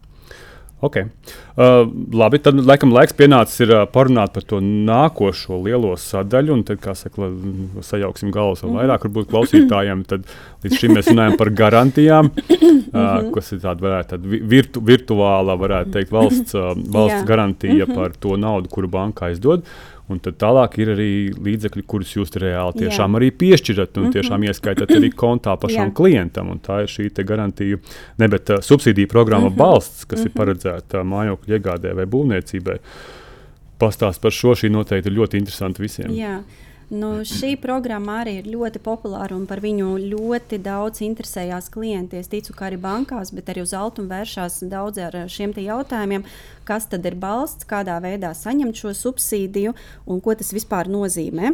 Okay. 0.81 1.11
Uh, 1.57 1.91
labi, 2.15 2.39
tad 2.39 2.55
laikam 2.63 2.93
laiks 2.95 3.17
pienācis 3.19 3.65
ir, 3.65 3.73
uh, 3.75 3.81
parunāt 3.91 4.31
par 4.37 4.45
to 4.47 4.61
nākošo 4.63 5.59
lielo 5.65 5.97
sadaļu. 5.99 6.53
Un 6.55 6.63
tad, 6.63 6.79
kā 6.79 6.95
saka, 6.95 7.25
la, 7.25 7.83
sajauksim 7.83 8.31
galvas 8.31 8.63
vēl 8.63 8.77
vairāk, 8.77 9.09
varbūt 9.09 9.33
klausītājiem. 9.33 10.05
Tad 10.07 10.31
līdz 10.63 10.79
šim 10.79 10.95
mēs 10.95 11.11
runājam 11.11 11.35
par 11.41 11.51
garantijām, 11.51 12.31
uh, 12.31 13.27
kas 13.35 13.53
ir 13.57 13.63
tāda, 13.65 13.83
varētu, 13.89 14.15
tāda 14.15 14.41
virtu, 14.55 14.85
virtuāla, 14.93 15.59
varētu 15.59 15.97
teikt, 15.99 16.15
valsts, 16.15 16.55
uh, 16.55 16.71
valsts 16.79 17.27
garantija 17.27 17.91
par 17.91 18.15
to 18.15 18.39
naudu, 18.39 18.71
kuru 18.71 18.95
banka 18.95 19.33
aizdod. 19.33 19.67
Un 20.09 20.21
tad 20.25 20.39
tālāk 20.41 20.79
ir 20.81 20.95
arī 20.95 21.11
līdzekļi, 21.37 21.83
kurus 21.85 22.15
jūs 22.17 22.33
reāli 22.41 22.85
tiešām 22.85 23.13
Jā. 23.13 23.21
arī 23.21 23.29
piešķirat 23.43 23.99
un 23.99 24.03
mm 24.03 24.07
-hmm. 24.07 24.13
tiešām 24.17 24.45
ieskaitat 24.49 24.91
arī 24.97 25.11
kontā 25.13 25.57
pašam 25.61 25.91
Jā. 25.91 25.95
klientam. 25.95 26.49
Un 26.51 26.61
tā 26.65 26.81
ir 26.83 26.89
šī 26.89 27.25
garantija, 27.25 27.79
ne 28.19 28.29
bet 28.29 28.51
uh, 28.51 28.57
subsīdiju 28.57 29.07
programma 29.09 29.49
mm 29.49 29.53
-hmm. 29.53 29.57
balsts, 29.57 30.05
kas 30.05 30.19
mm 30.19 30.23
-hmm. 30.23 30.27
ir 30.27 30.31
mhm. 30.31 30.39
paredzēta 30.41 31.05
mājokļu 31.05 31.59
iegādē 31.59 31.95
vai 31.95 32.07
būvniecībai. 32.07 32.79
pastāst 33.79 34.21
par 34.21 34.35
šo. 34.35 34.55
Šī 34.59 34.71
noteikti 34.71 35.09
ir 35.09 35.19
ļoti 35.19 35.39
interesanti 35.39 35.83
visiem. 35.83 36.11
Jā. 36.11 36.41
Nu, 36.89 37.19
šī 37.21 37.51
programma 37.61 38.23
arī 38.23 38.39
ir 38.39 38.47
ļoti 38.49 38.81
populāra 38.81 39.37
un 39.37 39.43
par 39.45 39.61
viņu 39.61 39.91
ļoti 40.09 40.57
daudz 40.65 41.03
interesējās 41.05 41.69
klienti. 41.75 42.17
Es 42.17 42.33
ticu, 42.33 42.55
ka 42.57 42.71
arī 42.71 42.79
bankās, 42.81 43.29
bet 43.37 43.51
arī 43.53 43.61
uz 43.67 43.75
Altumu 43.77 44.09
vēršās 44.09 44.63
daudz 44.73 45.03
ar 45.05 45.19
šiem 45.29 45.53
jautājumiem, 45.53 46.25
kas 46.65 46.89
tad 46.89 47.05
ir 47.05 47.19
balsts, 47.21 47.69
kādā 47.69 47.99
veidā 48.01 48.33
saņemt 48.33 48.81
šo 48.81 48.95
subsīdiju 48.97 49.77
un 50.09 50.25
ko 50.25 50.33
tas 50.33 50.55
vispār 50.57 50.89
nozīmē. 50.89 51.53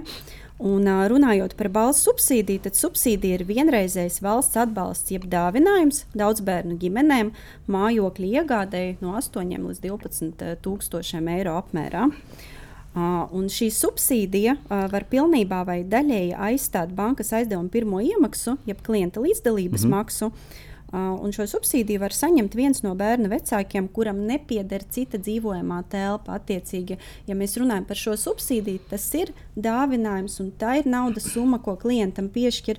Un, 0.63 0.87
runājot 0.87 1.59
par 1.59 1.73
balstu 1.75 2.13
subsīdiju, 2.13 2.69
tad 2.69 2.79
subsīdija 2.79 3.41
ir 3.41 3.47
vienreizējs 3.51 4.23
valsts 4.23 4.55
atbalsts, 4.63 5.11
jeb 5.11 5.27
dāvinājums 5.27 6.05
daudz 6.15 6.47
bērnu 6.47 6.79
ģimenēm 6.79 7.35
mājokļu 7.67 8.35
iegādēji 8.39 9.01
no 9.03 9.19
8 9.19 9.51
līdz 9.51 9.83
12 9.83 10.61
tūkstošiem 10.63 11.33
eiro 11.41 11.59
apmērā. 11.59 12.07
Uh, 12.07 12.53
un 12.95 13.49
šī 13.51 13.71
subsīdija 13.75 14.55
uh, 14.59 14.85
var 14.93 15.07
pilnībā 15.11 15.65
vai 15.67 15.81
daļēji 15.83 16.37
aizstāt 16.51 16.95
bankas 16.95 17.33
aizdevumu 17.35 17.73
pirmo 17.73 17.99
iemaksu, 17.99 18.59
jeb 18.69 18.85
klienta 18.87 19.23
līdzdalības 19.25 19.83
mm 19.83 19.91
-hmm. 19.91 19.97
maksu. 19.97 20.31
Uh, 20.95 21.25
un 21.25 21.33
šo 21.35 21.43
subsīdiju 21.51 21.99
var 21.99 22.15
saņemt 22.15 22.55
viens 22.55 22.83
no 22.85 22.93
bērna 22.95 23.27
vecākiem, 23.29 23.89
kuram 23.89 24.21
nepieder 24.29 24.85
cita 24.95 25.19
dzīvojamā 25.19 25.83
telpa. 25.91 26.37
Attiecīgi, 26.39 26.99
ja 27.27 27.35
mēs 27.35 27.57
runājam 27.59 27.85
par 27.89 27.97
šo 27.97 28.15
subsīdiju, 28.17 28.79
tas 28.91 29.15
ir 29.15 29.33
dāvinājums 29.57 30.39
un 30.41 30.53
tā 30.59 30.77
ir 30.79 30.87
naudas 30.87 31.27
summa, 31.33 31.59
ko 31.59 31.75
klientam 31.77 32.29
piešķir. 32.29 32.79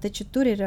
Taču 0.00 0.24
tur 0.34 0.46
ir 0.46 0.62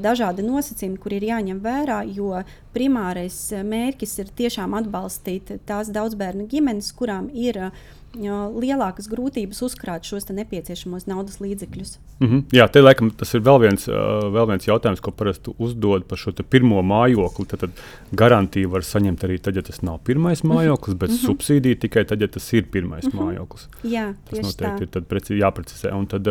dažādi 0.00 0.42
nosacījumi, 0.44 0.98
kur 0.98 1.12
ir 1.12 1.22
jāņem 1.22 1.60
vērā, 1.60 2.02
jo 2.16 2.42
primārais 2.72 3.52
mērķis 3.64 4.18
ir 4.18 4.32
tiešām 4.36 4.74
atbalstīt 4.74 5.60
tās 5.66 5.88
daudzbērnu 5.88 6.48
ģimenes, 6.48 6.92
kurām 6.92 7.30
ir 7.32 7.56
uh, 7.56 7.70
lielākas 8.16 9.08
grūtības 9.10 9.60
uzkrāt 9.62 10.06
šos 10.08 10.28
nepieciešamos 10.32 11.06
naudas 11.06 11.40
līdzekļus. 11.40 11.98
Mm 12.20 12.28
-hmm. 12.28 12.42
Jā, 12.52 12.68
te 12.72 12.80
laikam 12.80 13.10
tas 13.10 13.34
ir 13.34 13.40
vēl 13.40 13.60
viens, 13.60 13.88
vēl 13.88 14.46
viens 14.48 14.66
jautājums, 14.66 15.00
ko 15.00 15.10
parasti 15.10 15.52
uzdod 15.58 16.04
par 16.08 16.18
šo 16.18 16.32
pirmo 16.32 16.82
mājokli. 16.82 17.46
Tad, 17.46 17.60
tad 17.60 17.70
garantiju 18.12 18.70
var 18.70 18.82
saņemt 18.82 19.24
arī 19.24 19.38
tad, 19.40 19.56
ja 19.56 19.62
tas 19.62 19.82
nav 19.82 19.98
pirmais 20.04 20.42
mhm. 20.42 20.52
mājoklis, 20.52 20.94
bet 20.94 21.10
mm 21.10 21.16
-hmm. 21.16 21.26
subsīdiju 21.26 21.78
tikai 21.78 22.04
tad, 22.04 22.20
ja 22.20 22.28
tas 22.28 22.52
ir 22.52 22.64
pirmais 22.70 23.04
mm 23.04 23.10
-hmm. 23.10 23.24
mājoklis. 23.24 23.68
Jā, 23.84 24.14
tas 24.30 24.38
noteikti 24.38 24.86
tā. 24.86 24.98
ir 24.98 25.04
preci, 25.04 25.34
jāprecizē. 25.34 25.92
Un 25.94 26.06
tad 26.06 26.26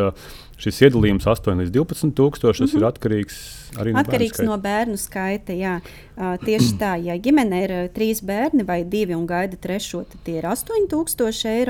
šis 0.57 0.81
iedalījums 0.81 1.25
8 1.25 1.55
līdz 1.61 1.71
12 1.71 2.11
tūkstoši, 2.13 2.59
tas 2.59 2.73
mm 2.73 2.77
-hmm. 2.77 2.77
ir 2.77 2.83
mhm. 2.83 2.87
atkarīgs 2.87 3.67
Arī 3.75 3.91
no 3.91 4.01
Atkarīgs 4.01 4.41
no 4.45 4.55
bērnu 4.61 4.97
skaita. 4.99 5.55
Jā. 5.57 5.77
Uh, 6.17 6.33
tieši 6.41 6.77
tā, 6.79 6.95
ja 7.03 7.17
ģimenē 7.21 7.57
ir 7.65 7.73
trīs 7.93 8.23
bērni 8.25 8.65
vai 8.65 8.79
divi 8.87 9.13
un 9.13 9.27
gaida 9.29 9.57
trešo, 9.61 10.01
tad 10.09 10.23
tie 10.25 10.39
ir 10.39 10.47
8000 10.49 11.51
eiro. 11.51 11.66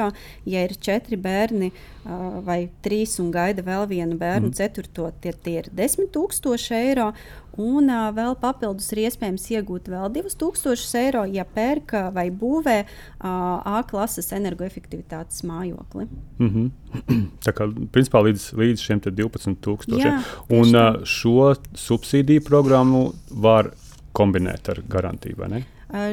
Ja 0.48 0.64
ir 0.66 0.76
četri 0.82 1.18
bērni 1.20 1.72
uh, 1.72 2.40
vai 2.46 2.70
trīs 2.86 3.18
un 3.24 3.32
gaida 3.34 3.66
vēl 3.66 3.88
vienu 3.90 4.18
bērnu, 4.20 4.52
mm. 4.52 4.58
ceturto, 4.58 5.10
tie, 5.22 5.34
tie 5.34 5.60
ir 5.64 5.70
10 5.76 6.10
000 6.16 6.80
eiro. 6.80 7.12
Un 7.58 7.90
uh, 7.90 8.08
vēl 8.14 8.36
papildus 8.38 8.92
ir 8.94 9.04
iespējams 9.08 9.48
iegūt 9.56 9.90
vēl 9.90 10.12
2000 10.14 11.00
eiro, 11.02 11.24
ja 11.26 11.46
pērk 11.46 11.96
vai 12.14 12.28
būvē 12.30 12.78
uh, 12.84 13.58
A 13.68 13.82
klases 13.90 14.30
energoefektivitātes 14.36 15.42
mājokli. 15.48 16.08
Mm 16.38 16.52
-hmm. 16.54 16.70
Tā 17.46 17.54
kā 17.58 17.68
principā 17.92 18.22
līdz, 18.28 18.54
līdz 18.54 18.82
šiem 18.82 19.02
12,000. 19.02 20.22
Un 20.50 20.76
uh, 20.76 21.04
šo 21.04 21.56
subsīdiju 21.74 22.46
programmu 22.46 23.14
var 23.32 23.74
kombinēt 24.14 24.70
ar 24.70 24.82
garantiju? 24.90 25.36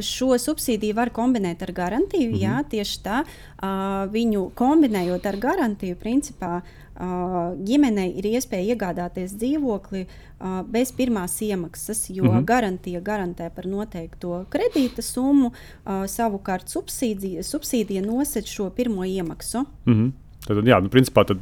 Šo 0.01 0.37
subsīdiju 0.39 0.95
var 0.95 1.11
kombinēt 1.11 1.63
ar 1.63 1.73
garantiju. 1.73 2.31
Mm 2.31 2.35
-hmm. 2.35 2.43
Jā, 2.43 2.65
tieši 2.71 3.01
tā. 3.03 3.25
Viņu 4.11 4.51
kombinējot 4.55 5.27
ar 5.27 5.37
garantiju, 5.37 5.97
principā 5.97 6.63
ģimenei 7.67 8.13
ir 8.19 8.25
iespēja 8.25 8.75
iegādāties 8.75 9.35
dzīvokli 9.35 10.07
bez 10.71 10.93
pirmās 10.93 11.43
iemaksas, 11.43 12.11
jo 12.11 12.25
mm 12.25 12.31
-hmm. 12.31 12.45
garantija 12.45 13.01
garantē 13.01 13.51
par 13.51 13.67
noteikto 13.67 14.45
kredīta 14.51 15.03
summu. 15.03 15.53
Savukārt 16.07 16.69
subsīdija, 16.69 17.43
subsīdija 17.43 18.03
nosacīja 18.03 18.47
šo 18.47 18.71
pirmo 18.71 19.05
iemaksu. 19.05 19.65
Mm 19.87 19.95
-hmm. 19.95 20.13
Tad, 20.45 20.61
jā, 20.69 20.77
nu, 20.85 20.91
principā 20.93 21.25
tad 21.25 21.39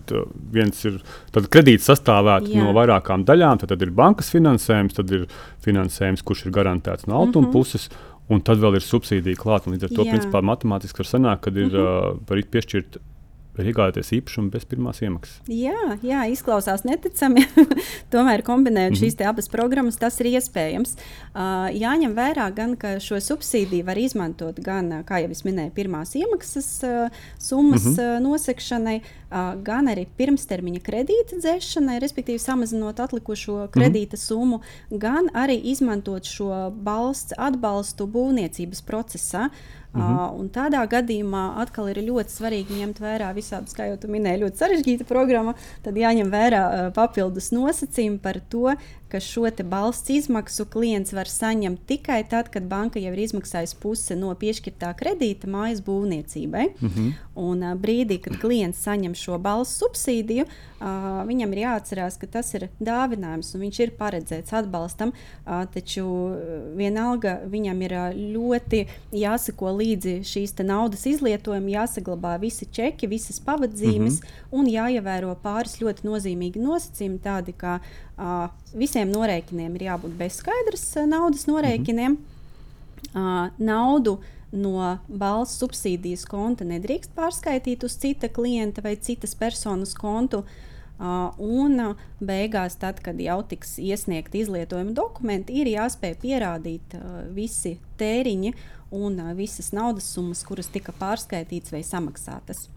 viens 0.54 0.84
ir 0.84 1.00
tad 1.34 1.48
kredīts 1.50 1.88
sastāvēt 1.90 2.46
no 2.54 2.70
vairākām 2.72 3.24
daļām. 3.26 3.58
Tad, 3.58 3.72
tad 3.74 3.82
ir 3.82 3.90
bankas 3.90 4.30
finansējums, 4.30 4.94
tad 4.94 5.10
ir 5.10 5.26
finansējums, 5.64 6.22
kurš 6.22 6.46
ir 6.46 6.52
garantēts 6.52 7.08
no 7.10 7.18
altuma 7.18 7.48
mm 7.48 7.50
-hmm. 7.50 7.52
puses, 7.52 7.90
un 8.32 8.42
tad 8.44 8.60
vēl 8.62 8.78
ir 8.78 8.84
subsīdija 8.86 9.40
klāta. 9.40 9.72
Līdz 9.72 9.88
ar 9.88 9.94
to, 9.94 10.04
jā. 10.06 10.16
principā, 10.16 10.42
matemātiski 10.48 11.02
var 11.02 11.10
sanākt, 11.10 11.42
ka 11.44 11.52
ir 11.52 11.66
mm 11.66 11.70
-hmm. 11.70 12.12
uh, 12.16 12.28
var 12.28 12.42
piešķirt 12.56 13.00
var 13.56 13.68
iegādāties 13.68 14.12
īpašumu 14.16 14.52
bez 14.52 14.64
pirmās 14.68 15.02
iemaksas. 15.04 15.42
Jā, 15.52 15.96
jā 16.04 16.22
izklausās 16.32 16.86
neticami. 16.88 17.44
Tomēr 18.12 18.44
kombinējot 18.46 18.94
mm 18.94 18.96
-hmm. 18.96 19.12
šīs 19.12 19.28
abas 19.28 19.48
programmas, 19.52 19.98
tas 20.00 20.18
ir 20.20 20.30
iespējams. 20.32 20.96
Uh, 21.34 21.68
jāņem 21.76 22.14
vērā, 22.16 22.48
gan, 22.54 22.76
ka 22.76 22.96
šo 23.00 23.20
subsīdiju 23.20 23.84
var 23.84 23.98
izmantot 23.98 24.60
gan, 24.60 25.02
kā 25.04 25.20
jau 25.22 25.30
es 25.30 25.44
minēju, 25.44 25.74
pirmās 25.76 26.14
iemaksas 26.16 26.70
uh, 26.82 27.10
summas 27.38 27.84
mm 27.84 27.94
-hmm. 27.94 28.16
uh, 28.16 28.22
nosekšanai, 28.22 29.00
uh, 29.00 29.62
gan 29.62 29.88
arī 29.88 30.06
pirmstermiņa 30.16 30.80
kredīta 30.80 31.36
dzēšanai, 31.36 32.00
respektīvi 32.00 32.38
samazinot 32.38 33.00
atlikušo 33.00 33.68
kredīta 33.72 34.16
mm 34.16 34.20
-hmm. 34.20 34.26
summu, 34.26 34.60
gan 34.90 35.28
arī 35.34 35.60
izmantot 35.64 36.24
šo 36.24 36.70
balsts 36.70 37.32
atbalstu 37.36 38.06
būvniecības 38.06 38.82
procesā. 38.82 39.44
Uh, 39.44 39.81
-hmm. 39.92 40.40
uh, 40.40 40.50
tādā 40.52 40.82
gadījumā 40.88 41.44
atkal 41.62 41.88
ir 41.92 42.02
ļoti 42.06 42.32
svarīgi 42.32 42.80
ņemt 42.80 43.00
vērā 43.00 43.32
visādas, 43.36 43.74
kā 43.76 43.86
jau 43.90 43.96
tu 44.00 44.08
minēji, 44.08 44.42
ļoti 44.44 44.56
sarežģīta 44.62 45.04
programma. 45.08 45.54
Tad 45.82 45.96
jāņem 45.96 46.30
vērā 46.32 46.62
uh, 46.68 46.92
papildus 46.92 47.52
nosacījumi 47.52 48.18
par 48.18 48.40
to, 48.48 48.74
ka 49.12 49.20
šo 49.20 49.44
balsts 49.68 50.10
izmaksu 50.10 50.64
klients 50.72 51.12
var 51.12 51.28
saņemt 51.28 51.84
tikai 51.86 52.22
tad, 52.28 52.48
kad 52.52 52.64
banka 52.68 53.00
jau 53.02 53.12
ir 53.12 53.20
izmaksājusi 53.26 53.76
pusi 53.82 54.16
no 54.16 54.32
piešķirtā 54.38 54.94
kredīta 54.96 55.50
mājas 55.52 55.82
būvniecībai. 55.84 56.66
Mm 56.80 56.88
-hmm. 56.88 57.12
Un 57.34 57.62
uh, 57.62 57.74
brīdī, 57.76 58.20
kad 58.20 58.36
klients 58.40 58.84
saņem 58.84 59.14
šo 59.14 59.38
balsts 59.38 59.80
subsīdiju, 59.82 60.44
uh, 60.44 61.24
viņam 61.28 61.52
ir 61.52 61.58
jāatcerās, 61.64 62.18
ka 62.20 62.26
tas 62.26 62.54
ir 62.54 62.68
dāvinājums 62.80 63.54
un 63.54 63.60
viņš 63.60 63.80
ir 63.80 63.90
paredzēts 63.98 64.52
atbalstam. 64.52 65.12
Uh, 65.46 65.64
taču 65.74 66.04
vienalga 66.76 67.40
viņam 67.46 67.82
ir 67.82 67.92
ļoti 68.34 68.86
jāsako 69.12 69.76
līdzi 69.80 70.20
šīs 70.24 70.56
naudas 70.64 71.06
izlietojuma, 71.06 71.68
jāsaglabā 71.68 72.38
visi 72.40 72.66
čeki, 72.66 73.06
visas 73.06 73.40
pavadzīmes 73.40 74.20
mm 74.20 74.26
-hmm. 74.26 74.58
un 74.58 74.66
jāievēro 74.66 75.36
pāris 75.42 75.80
ļoti 75.80 76.04
nozīmīgi 76.04 76.58
nosacījumi, 76.60 77.18
tādi 77.18 77.52
kā 77.52 77.80
uh, 77.80 78.11
visiem 78.74 79.10
norēķiniem 79.12 79.74
ir 79.76 79.88
jābūt 79.88 80.14
bezskaidrs 80.18 80.86
naudas 81.08 81.46
norēķiniem. 81.46 82.12
Mm 82.12 82.28
-hmm. 83.14 83.50
naudu 83.58 84.18
no 84.52 84.98
valsts 85.08 85.62
subsīdijas 85.62 86.26
konta 86.28 86.64
nedrīkst 86.64 87.14
pārskaitīt 87.16 87.84
uz 87.84 87.96
cita 87.96 88.28
klienta 88.28 88.82
vai 88.84 88.96
citas 88.96 89.34
personas 89.34 89.94
kontu. 89.94 90.44
Un 91.38 91.96
beigās, 92.22 92.76
tad, 92.78 93.00
kad 93.02 93.18
jau 93.20 93.42
tiks 93.42 93.78
iesniegti 93.78 94.38
izlietojuma 94.44 94.92
dokumenti, 94.94 95.52
ir 95.52 95.66
jāspēj 95.66 96.14
pierādīt 96.22 96.94
visi 97.34 97.78
tēriņi 97.98 98.54
un 98.90 99.18
visas 99.34 99.72
naudas 99.72 100.04
summas, 100.14 100.44
kuras 100.44 100.68
tika 100.70 100.92
pārskaitītas 100.92 101.72
vai 101.72 101.82
samaksātas. 101.82 102.68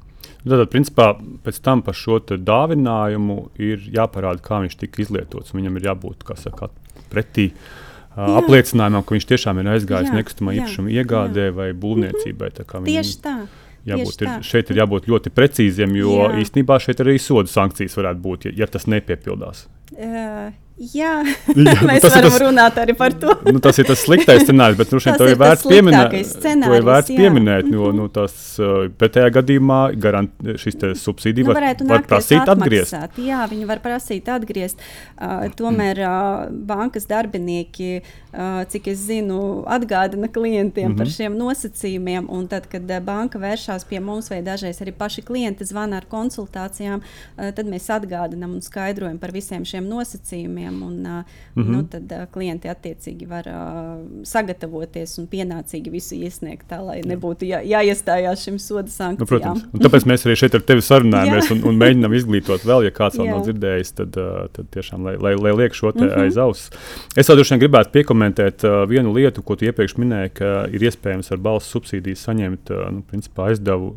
Tātad, 0.45 0.69
principā, 0.69 1.07
pēc 1.45 1.57
tam 1.65 1.81
par 1.85 1.97
šo 1.97 2.19
dāvinājumu 2.21 3.37
ir 3.57 3.87
jāparāda, 3.95 4.43
kā 4.45 4.61
viņš 4.61 4.77
tika 4.83 5.01
izlietots. 5.01 5.55
Viņam 5.57 5.79
ir 5.79 5.87
jābūt 5.89 6.25
saka, 6.37 6.69
pretī 7.09 7.47
uh, 7.49 8.37
apliecinājumam, 8.41 9.05
ka 9.05 9.17
viņš 9.17 9.29
tiešām 9.31 9.61
ir 9.61 9.71
aizgājis 9.73 10.13
nekustamā 10.13 10.53
īpašuma 10.59 10.93
iegādē 10.93 11.49
vai 11.55 11.71
būvniecībai. 11.73 12.51
Tā 12.59 12.67
Tieši 12.85 13.21
tā. 13.25 13.37
Jābūt, 13.85 14.21
ir, 14.25 14.29
šeit 14.41 14.69
ir 14.73 14.79
jābūt 14.81 15.09
ļoti 15.11 15.29
precīziem, 15.33 15.91
jo 15.99 16.15
jā. 16.23 16.29
īstenībā 16.41 16.79
šeit 16.81 17.03
arī 17.03 17.19
soda 17.21 17.51
sankcijas 17.51 17.93
varētu 17.99 18.21
būt, 18.23 18.47
ja, 18.47 18.53
ja 18.63 18.67
tas 18.69 18.87
nepiepildās. 18.89 19.67
Uh, 19.93 20.49
Jā, 20.75 21.21
Jā 21.55 21.73
mēs 21.87 22.03
varam 22.03 22.25
tas, 22.27 22.37
runāt 22.41 22.77
arī 22.81 22.93
par 22.99 23.13
to. 23.15 23.31
nu, 23.47 23.61
tas 23.63 23.77
ir 23.79 23.87
tas 23.87 24.01
sliktais 24.03 24.41
scenārijs, 24.43 24.75
bet 24.81 24.89
nu, 24.91 24.99
šeit 24.99 25.15
to 25.21 25.27
ir 25.31 25.37
vērts 25.39 25.63
pieminēt. 25.71 26.15
To 26.43 26.73
ir 26.75 26.83
vērts 26.83 27.13
jā. 27.13 27.19
pieminēt, 27.21 27.69
jo 27.71 27.91
nu, 27.95 28.09
tas 28.11 28.33
uh, 28.59 28.89
pretējā 28.99 29.29
gadījumā 29.37 29.79
garant, 30.03 30.33
šis 30.59 30.75
subsīdija 30.99 31.47
nu, 31.47 31.53
var, 31.55 31.67
var 31.87 32.03
prasīt 32.09 32.51
atgriezt. 32.51 32.97
Jā, 33.23 33.45
viņi 33.47 33.69
var 33.69 33.79
prasīt 33.85 34.27
atgriezt. 34.33 34.83
Uh, 35.15 35.45
tomēr 35.55 36.01
uh, 36.03 36.51
bankas 36.51 37.07
darbinieki, 37.07 38.01
uh, 38.35 38.59
cik 38.67 38.91
es 38.91 39.05
zinu, 39.07 39.63
atgādina 39.71 40.27
klientiem 40.27 40.89
mm 40.89 40.91
-hmm. 40.91 40.97
par 40.97 41.07
mhm. 41.07 41.15
šiem 41.15 41.39
nosacījumiem. 41.39 42.27
Un 42.27 42.51
tad, 42.51 42.67
kad 42.67 42.83
uh, 42.83 42.99
banka 42.99 43.39
vēršas 43.39 43.87
pie 43.87 44.03
mums, 44.03 44.29
vai 44.29 44.41
dažreiz 44.41 44.83
arī 44.83 44.91
paši 44.91 45.21
klienti 45.21 45.63
zvana 45.63 46.03
ar 46.03 46.05
konsultācijām, 46.11 46.99
uh, 46.99 47.51
tad 47.55 47.65
mēs 47.65 47.87
atgādinām 47.87 48.59
un 48.59 48.61
skaidrojam 48.61 49.17
par 49.17 49.31
visiem 49.31 49.63
šiem 49.63 49.87
nosacījumiem 49.87 50.64
nosacījumiem. 50.65 50.83
Un, 50.83 51.23
mm 51.55 51.63
-hmm. 51.63 51.71
nu, 51.71 51.83
tad 51.83 52.11
uh, 52.11 52.25
klienti 52.31 52.67
attiecīgi 52.69 53.27
var 53.27 53.45
uh, 53.47 54.23
sagatavoties 54.23 55.17
un 55.19 55.27
pienācīgi 55.27 55.91
visu 55.91 56.15
iesniegt, 56.15 56.67
tā 56.69 56.81
lai 56.83 57.01
nebūtu 57.05 57.45
jā, 57.45 57.61
jāiestājās 57.63 58.43
šim 58.43 58.59
soda 58.59 58.89
sankcijām. 58.89 59.19
Nu, 59.19 59.25
protams, 59.25 59.65
un 59.73 59.79
tāpēc 59.79 60.05
mēs 60.05 60.25
arī 60.25 60.35
šeit 60.35 60.55
ar 60.55 60.61
tevi 60.61 60.81
sarunājamies 60.81 61.51
un, 61.51 61.63
un 61.63 61.77
mēģinām 61.77 62.13
izglītot 62.13 62.65
vēl, 62.65 62.85
ja 62.85 62.91
kāds 62.91 63.17
vēl 63.17 63.29
nav 63.29 63.43
dzirdējis, 63.43 63.91
tad, 63.95 64.17
uh, 64.17 64.47
tad 64.51 64.69
tiešām 64.71 65.03
lai, 65.03 65.17
lai, 65.17 65.35
lai 65.35 65.53
liek 65.55 65.73
šo 65.73 65.91
te 65.91 66.03
mm 66.03 66.09
-hmm. 66.09 66.21
aiz 66.23 66.37
auss. 66.37 66.69
Es 67.15 67.29
vēl 67.29 67.35
droši 67.35 67.53
vien 67.53 67.63
gribētu 67.65 67.91
piekomentēt 67.91 68.63
uh, 68.63 68.89
vienu 68.89 69.13
lietu, 69.13 69.41
ko 69.41 69.55
tu 69.55 69.65
iepriekš 69.65 69.97
minēji, 69.97 70.29
ka 70.33 70.67
ir 70.71 70.81
iespējams 70.81 71.31
ar 71.31 71.37
balss 71.37 71.75
subsīdijas 71.75 72.25
saņemt 72.27 72.69
uh, 72.69 72.91
nu, 72.91 73.01
principā, 73.01 73.49
aizdevu. 73.49 73.95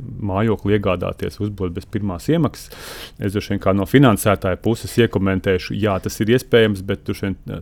Mājokli 0.00 0.76
iegādāties, 0.76 1.40
uzbūvēt 1.42 1.76
bez 1.76 1.86
pirmās 1.90 2.28
iemaksas. 2.32 2.72
Es 3.18 3.34
droši 3.34 3.56
vien 3.56 3.78
no 3.80 3.86
finansētāja 3.88 4.60
puses 4.62 4.96
iekomentēšu, 5.00 5.76
jā, 5.80 5.98
tas 6.02 6.18
ir 6.22 6.34
iespējams, 6.36 6.82
bet 6.86 7.08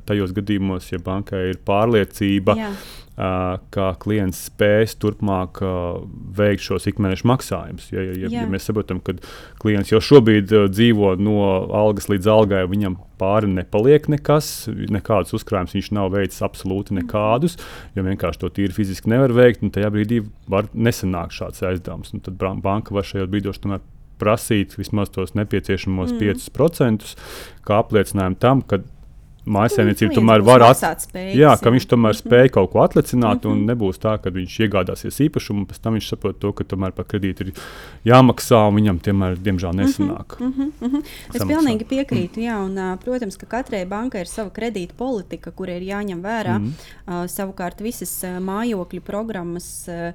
tajos 0.08 0.34
gadījumos, 0.36 0.92
ja 0.92 1.02
bankai 1.02 1.48
ir 1.52 1.60
pārliecība, 1.66 2.58
jā 2.58 2.72
ka 3.18 3.88
klients 3.98 4.44
spēs 4.46 4.94
turpmāk 5.02 5.58
veikt 6.38 6.62
šos 6.62 6.86
ikmēneša 6.92 7.26
maksājumus. 7.26 7.88
Ja, 7.90 8.04
ja, 8.04 8.14
ja, 8.22 8.30
ja 8.36 8.46
mēs 8.50 8.68
saprotam, 8.68 9.00
ka 9.02 9.16
klients 9.58 9.90
jau 9.90 9.98
šobrīd 10.04 10.52
dzīvo 10.70 11.16
no 11.18 11.40
algas 11.74 12.06
līdz 12.12 12.30
algai, 12.30 12.62
viņam 12.70 12.94
pāri 13.18 13.50
nepaliek 13.50 14.06
nekas, 14.12 14.68
nekādus 14.70 15.34
uzkrājumus 15.40 15.74
viņš 15.74 15.90
nav 15.98 16.12
veicis 16.14 16.44
absolūti 16.46 16.94
mhm. 16.94 17.02
nekādus, 17.02 17.58
jo 17.98 18.06
vienkārši 18.06 18.44
to 18.44 18.52
tīri 18.54 18.76
fiziski 18.76 19.10
nevar 19.10 19.34
veikt. 19.34 19.66
Tajā 19.74 19.90
brīdī 19.92 20.22
var 20.50 20.70
nesanākt 20.74 21.34
šāds 21.34 21.64
aizdevums. 21.66 22.14
Tad 22.24 22.38
banka 22.62 22.94
var 22.94 23.06
šajos 23.06 23.30
brīdos 23.32 23.58
tomēr 23.62 23.82
prasīt 24.18 24.74
vismaz 24.78 25.12
tos 25.14 25.34
nepieciešamos 25.38 26.14
mm. 26.14 26.38
5%, 26.38 27.10
kā 27.66 27.82
apliecinājumu 27.82 28.38
tam, 28.42 28.62
ka 28.66 28.80
mājsaimniecība 29.48 30.14
tomēr 30.14 30.44
var 30.46 30.64
atrast. 30.68 31.14
Jā, 31.14 31.54
ka 31.60 31.72
viņš 31.74 31.86
tomēr 31.90 32.12
mm 32.12 32.18
-hmm. 32.18 32.28
spēj 32.28 32.50
kaut 32.54 32.72
ko 32.72 32.82
atlicināt, 32.84 33.46
un 33.48 33.64
nebūs 33.68 34.00
tā, 34.02 34.16
ka 34.22 34.30
viņš 34.34 34.58
iegādāsies 34.66 35.20
īpašumu, 35.26 35.64
un 35.64 35.66
pēc 35.66 35.80
tam 35.82 35.96
viņš 35.98 36.10
saprot 36.12 36.38
to, 36.38 36.52
ka 36.52 36.64
tomēr 36.64 36.92
par 36.92 37.08
kredītu 37.10 37.48
ir 37.48 37.52
jāmaksā, 38.04 38.62
un 38.68 38.74
viņam 38.80 39.00
tomēr, 39.04 39.36
diemžēl, 39.36 39.72
mhm, 39.72 39.80
nesanāk. 39.80 40.38
Mm 40.40 40.52
-hmm. 40.52 40.70
Mm 40.80 40.90
-hmm. 40.90 41.02
Es 41.34 41.42
pilnīgi 41.42 41.84
piekrītu, 41.84 42.40
jā, 42.40 42.56
un, 42.64 42.98
protams, 43.04 43.36
ka 43.36 43.46
katrai 43.46 43.84
bankai 43.86 44.20
ir 44.20 44.26
sava 44.26 44.50
kredīta 44.50 44.94
politika, 44.96 45.50
kur 45.50 45.68
ir 45.68 45.82
jāņem 45.82 46.22
vērā. 46.22 46.58
Mm 46.58 46.64
-hmm. 46.66 47.22
uh, 47.22 47.30
savukārt 47.30 47.80
visas 47.80 48.24
mājokļu 48.40 49.00
programmas 49.00 49.88
uh, 49.88 50.12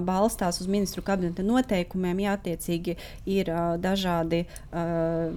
balstās 0.00 0.60
uz 0.60 0.66
ministru 0.66 1.02
kabineta 1.02 1.42
noteikumiem, 1.42 2.18
jā, 2.24 2.36
attiecīgi 2.38 2.96
ir 3.26 3.50
uh, 3.52 3.76
dažādi, 3.80 4.44
uh, 4.72 5.32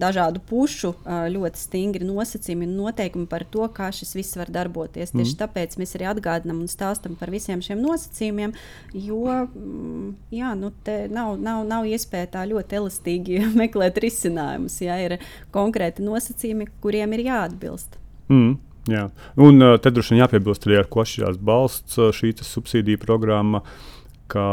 dažādu 0.00 0.40
pušu 0.40 0.94
uh, 0.94 1.26
ļoti 1.28 1.60
stingri 1.60 2.04
nosacījumi 2.04 2.66
noteikumi 2.74 3.28
par 3.30 3.44
to, 3.50 3.66
kā 3.74 3.90
šis 3.94 4.14
viss 4.16 4.38
var 4.38 4.50
darboties. 4.52 5.12
Mm. 5.12 5.22
Tieši 5.22 5.38
tāpēc 5.40 5.78
mēs 5.80 5.94
arī 5.98 6.08
atgādinām 6.10 6.62
un 6.64 6.70
stāstām 6.70 7.16
par 7.20 7.32
visiem 7.34 7.62
šiem 7.64 7.80
nosacījumiem, 7.84 8.54
jo 9.06 9.22
mm, 9.46 10.10
jā, 10.34 10.52
nu, 10.58 10.72
nav, 11.14 11.34
nav, 11.40 11.64
nav 11.70 11.88
iespēja 11.88 12.32
tā 12.36 12.44
ļoti 12.50 12.80
elastīgi 12.80 13.42
meklēt 13.62 14.00
risinājumus. 14.04 14.80
Jā, 14.84 14.98
ir 15.06 15.18
konkrēti 15.54 16.04
nosacījumi, 16.06 16.68
kuriem 16.84 17.16
ir 17.16 17.26
jāatbilst. 17.30 17.98
Mm. 18.32 18.56
Jā. 18.90 19.06
Un 19.40 19.64
uh, 19.64 19.78
tad 19.80 19.96
droši 19.96 20.12
vien 20.12 20.20
jāpiebilst 20.20 20.66
arī, 20.68 20.76
ar 20.82 20.88
ko 20.92 21.00
atšķirās 21.00 21.38
balsts 21.40 21.96
šī 22.18 22.34
subsīdija 22.44 23.00
programma. 23.00 23.62
Ka, 24.28 24.44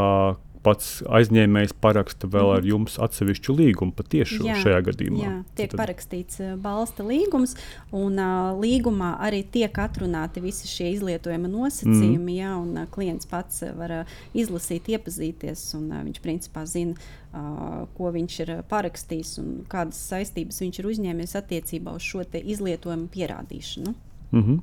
pats 0.62 1.00
aizņēmējs 1.10 1.74
paraksta 1.82 2.28
vēl 2.30 2.48
mm. 2.48 2.56
ar 2.56 2.66
jums 2.66 2.98
atsevišķu 3.02 3.54
līgumu 3.58 3.94
patieši 3.98 4.38
jā, 4.46 4.58
šajā 4.62 4.80
gadījumā. 4.88 5.22
Jā, 5.22 5.32
tiek 5.58 5.72
Tad... 5.72 5.78
parakstīts 5.80 6.42
balsta 6.62 7.06
līgums, 7.06 7.56
un 7.94 8.20
uh, 8.22 8.52
līgumā 8.58 9.14
arī 9.26 9.42
tiek 9.54 9.82
atrunāti 9.82 10.42
visi 10.44 10.70
šie 10.70 10.92
izlietojuma 10.96 11.50
nosacījumi. 11.50 12.18
Mm. 12.18 12.36
Jā, 12.36 12.52
un, 12.60 12.76
uh, 12.78 12.88
klients 12.94 13.28
pats 13.30 13.64
var 13.78 13.96
uh, 14.02 14.16
izlasīt, 14.38 14.92
iepazīties, 14.94 15.66
un 15.78 15.90
uh, 15.90 16.04
viņš 16.06 16.22
principā 16.24 16.64
zina, 16.70 16.94
uh, 17.32 17.82
ko 17.96 18.12
viņš 18.14 18.38
ir 18.46 18.54
parakstījis 18.70 19.34
un 19.42 19.54
kādas 19.72 19.98
saistības 20.12 20.62
viņš 20.62 20.82
ir 20.82 20.92
uzņēmies 20.94 21.38
attiecībā 21.42 21.96
uz 21.98 22.06
šo 22.06 22.22
izlietojumu 22.32 23.10
pierādīšanu. 23.12 23.94
Mm 24.32 24.42
-hmm. 24.42 24.60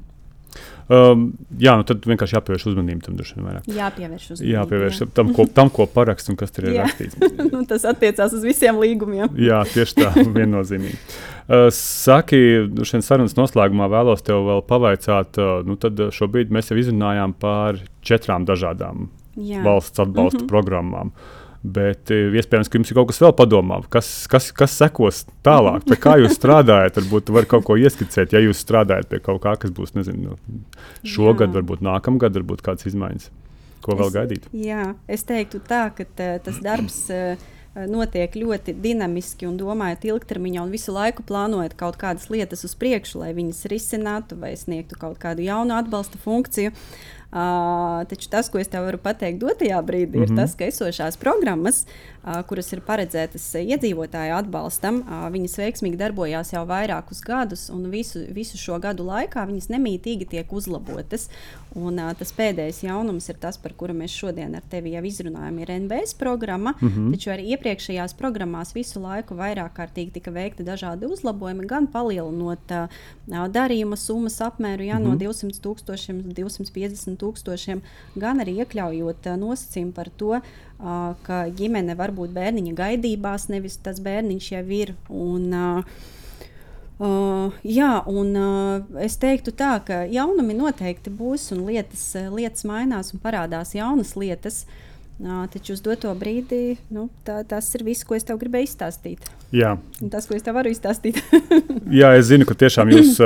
Um, 0.90 1.28
jā, 1.62 1.76
nu 1.78 1.86
tad 1.86 2.06
vienkārši 2.10 2.34
jāpievērš 2.34 2.64
uzmanība 2.72 3.06
tam 3.06 3.18
droši 3.20 3.36
vien. 3.38 3.58
Jāpievērš 3.76 4.24
uzmanība. 4.34 4.54
Jāpievērš 4.56 5.02
jā. 5.04 5.08
tam, 5.20 5.34
ko, 5.38 5.46
tam, 5.60 5.70
ko 5.74 5.86
parakst 5.86 6.32
un 6.34 6.38
kas 6.40 6.56
tur 6.56 6.66
ir 6.66 6.80
jā. 6.80 6.88
rakstīts. 6.88 7.20
nu, 7.54 7.62
tas 7.70 7.86
attiecās 7.90 8.34
uz 8.34 8.46
visiem 8.48 8.80
līgumiem. 8.82 9.38
jā, 9.38 9.60
tieši 9.70 10.00
tā, 10.00 10.10
viennozīmīgi. 10.40 10.98
Uh, 11.50 11.68
saki, 11.76 12.42
šodien 12.82 13.06
sarunas 13.06 13.38
noslēgumā 13.38 13.90
vēlos 13.94 14.26
tev 14.26 14.42
vēl 14.50 14.66
pavaicāt, 14.70 15.38
uh, 15.38 15.60
nu 15.66 15.78
tad 15.82 16.02
šobrīd 16.16 16.54
mēs 16.54 16.74
jau 16.74 16.80
izrunājām 16.82 17.38
par 17.38 17.78
četrām 18.06 18.50
dažādām 18.50 19.12
jā. 19.38 19.62
valsts 19.66 20.02
atbalsta 20.02 20.42
mm 20.42 20.46
-hmm. 20.46 20.52
programmām. 20.56 21.14
Uh, 21.14 21.39
Bet 21.60 22.08
eh, 22.16 22.30
iespējams, 22.40 22.70
ka 22.72 22.80
jums 22.80 22.92
ir 22.92 22.96
kaut 22.96 23.10
kas 23.10 23.20
vēl 23.20 23.34
padomā, 23.36 23.82
kas, 23.92 24.08
kas, 24.32 24.48
kas 24.56 24.78
sekos 24.80 25.26
tālāk, 25.44 25.84
pie 25.90 25.98
kā 26.00 26.16
jūs 26.22 26.38
strādājat. 26.38 27.02
Varbūt 27.02 27.34
var 27.36 27.50
kaut 27.52 27.68
ko 27.68 27.76
ieskicēt, 27.80 28.32
ja 28.32 28.40
jūs 28.44 28.62
strādājat 28.64 29.12
pie 29.12 29.20
kaut 29.26 29.42
kā, 29.44 29.58
kas 29.60 29.74
būs 29.76 29.92
nezinu, 29.98 30.38
šogad, 31.04 31.50
jā. 31.50 31.58
varbūt 31.60 31.84
nākamgad, 31.84 32.40
varbūt 32.40 32.64
kādas 32.64 32.88
izmaiņas. 32.88 33.28
Ko 33.84 34.00
vēl 34.00 34.08
es, 34.08 34.16
gaidīt? 34.16 34.50
Jā, 34.56 34.94
es 35.12 35.28
teiktu 35.28 35.60
tā, 35.68 35.90
ka 35.96 36.08
tā, 36.08 36.34
tas 36.44 36.60
darbs. 36.64 37.06
notiek 37.88 38.34
ļoti 38.34 38.74
dinamiski 38.82 39.46
un 39.48 39.54
domājot 39.56 40.08
ilgtermiņā, 40.10 40.64
un 40.66 40.72
visu 40.74 40.92
laiku 40.92 41.24
plānojot 41.24 41.76
kaut 41.80 42.00
kādas 42.02 42.26
lietas 42.34 42.66
uz 42.66 42.74
priekšu, 42.76 43.22
lai 43.22 43.30
viņas 43.38 43.62
risinātu 43.72 44.36
vai 44.42 44.56
sniegtu 44.58 44.98
kaut 45.00 45.20
kādu 45.22 45.46
jaunu 45.46 45.78
atbalsta 45.78 46.20
funkciju. 46.20 46.74
Uh, 46.74 47.19
Uh, 47.30 48.08
taču 48.10 48.26
tas, 48.30 48.48
ko 48.50 48.58
es 48.58 48.72
tev 48.74 48.88
varu 48.88 48.98
pateikt 48.98 49.38
dotajā 49.44 49.78
brīdī, 49.86 50.18
mm 50.18 50.22
-hmm. 50.22 50.24
ir 50.24 50.32
mhm. 50.32 50.38
tas, 50.42 50.56
ka 50.58 50.66
esošās 50.66 51.18
programmas, 51.18 51.86
uh, 51.86 52.42
kuras 52.42 52.74
ir 52.74 52.82
paredzētas 52.82 53.46
iedzīvotāju 53.54 54.34
atbalstam, 54.34 55.04
uh, 55.04 55.30
viņas 55.30 55.58
veiksmīgi 55.62 55.98
darbojās 55.98 56.54
jau 56.54 56.66
vairākus 56.66 57.22
gadus, 57.22 57.70
un 57.70 57.92
visu, 57.92 58.26
visu 58.34 58.58
šo 58.58 58.80
gadu 58.80 59.06
laikā 59.06 59.46
viņas 59.46 59.70
nemītīgi 59.70 60.26
tiek 60.26 60.54
uzlabotas. 60.54 61.30
Un, 61.78 62.00
uh, 62.02 62.10
tas 62.18 62.32
pēdējais 62.34 62.82
jaunums 62.88 63.28
ir 63.30 63.38
tas, 63.42 63.58
par 63.62 63.76
kuru 63.78 63.94
mēs 63.94 64.14
šodien 64.18 64.56
ar 64.58 64.64
tevi 64.72 64.96
jau 64.96 65.04
izrunājam, 65.06 65.60
ir 65.62 65.72
NBS 65.76 66.16
programma. 66.18 66.74
Mm 66.80 66.90
-hmm. 66.90 67.12
Taču 67.14 67.30
arī 67.30 67.46
iepriekšējās 67.54 68.16
programmās 68.18 68.74
visu 68.74 69.00
laiku 69.00 69.36
vairāk 69.36 69.76
kārtīgi 69.78 70.12
tika 70.12 70.32
veikti 70.32 70.64
dažādi 70.64 71.06
uzlabojumi, 71.06 71.68
gan 71.68 71.88
palielinot 71.88 72.72
uh, 72.72 72.88
darījuma 73.28 73.96
summas 73.96 74.42
apmēru 74.42 74.84
jā, 74.84 75.00
mm 75.00 75.06
-hmm. 75.06 75.10
no 75.10 75.16
200 75.16 75.62
tūkstošiem 75.62 76.22
līdz 76.22 76.34
250 76.34 77.18
tūkstošiem, 77.18 77.82
gan 78.16 78.40
arī 78.40 78.58
iekļaujot 78.66 79.26
uh, 79.26 79.38
nosacījumu 79.38 79.92
par 79.92 80.10
to, 80.10 80.42
uh, 80.42 81.16
ka 81.24 81.50
ģimene 81.50 81.96
var 81.96 82.12
būt 82.12 82.30
bērniņa 82.34 82.74
gaidībās, 82.74 83.50
nevis 83.50 83.78
tas 83.78 84.00
bērniņš 84.00 84.52
jau 84.52 84.66
ir. 84.70 84.96
Un, 85.10 85.54
uh, 85.54 85.84
Uh, 87.00 87.54
jā, 87.64 87.94
un 88.12 88.34
uh, 88.36 89.00
es 89.00 89.16
teiktu 89.22 89.54
tā, 89.56 89.78
ka 89.88 90.02
jaunumi 90.12 90.58
noteikti 90.58 91.14
būs, 91.16 91.46
un 91.56 91.64
lietas, 91.70 92.04
lietas 92.36 92.66
mainās 92.68 93.14
un 93.16 93.24
parādās 93.24 93.72
jaunas 93.78 94.18
lietas. 94.20 94.66
Uh, 94.66 94.89
taču 95.54 95.74
uz 95.74 95.82
doto 95.84 96.14
brīdi 96.16 96.78
nu, 96.96 97.10
tā, 97.28 97.42
tas 97.48 97.68
ir 97.76 97.84
viss, 97.84 98.06
ko 98.08 98.16
es 98.16 98.24
tev 98.24 98.40
gribēju 98.40 98.70
izstāstīt. 98.70 99.28
Jā. 99.52 99.74
Tas, 100.14 100.28
ko 100.30 100.38
es 100.38 100.46
tev 100.46 100.56
varu 100.60 100.70
izstāstīt. 100.70 101.18
Jā, 102.00 102.12
es 102.20 102.28
zinu, 102.30 102.46
ka 102.46 102.54
tiešām 102.60 102.92
jūs 102.94 103.18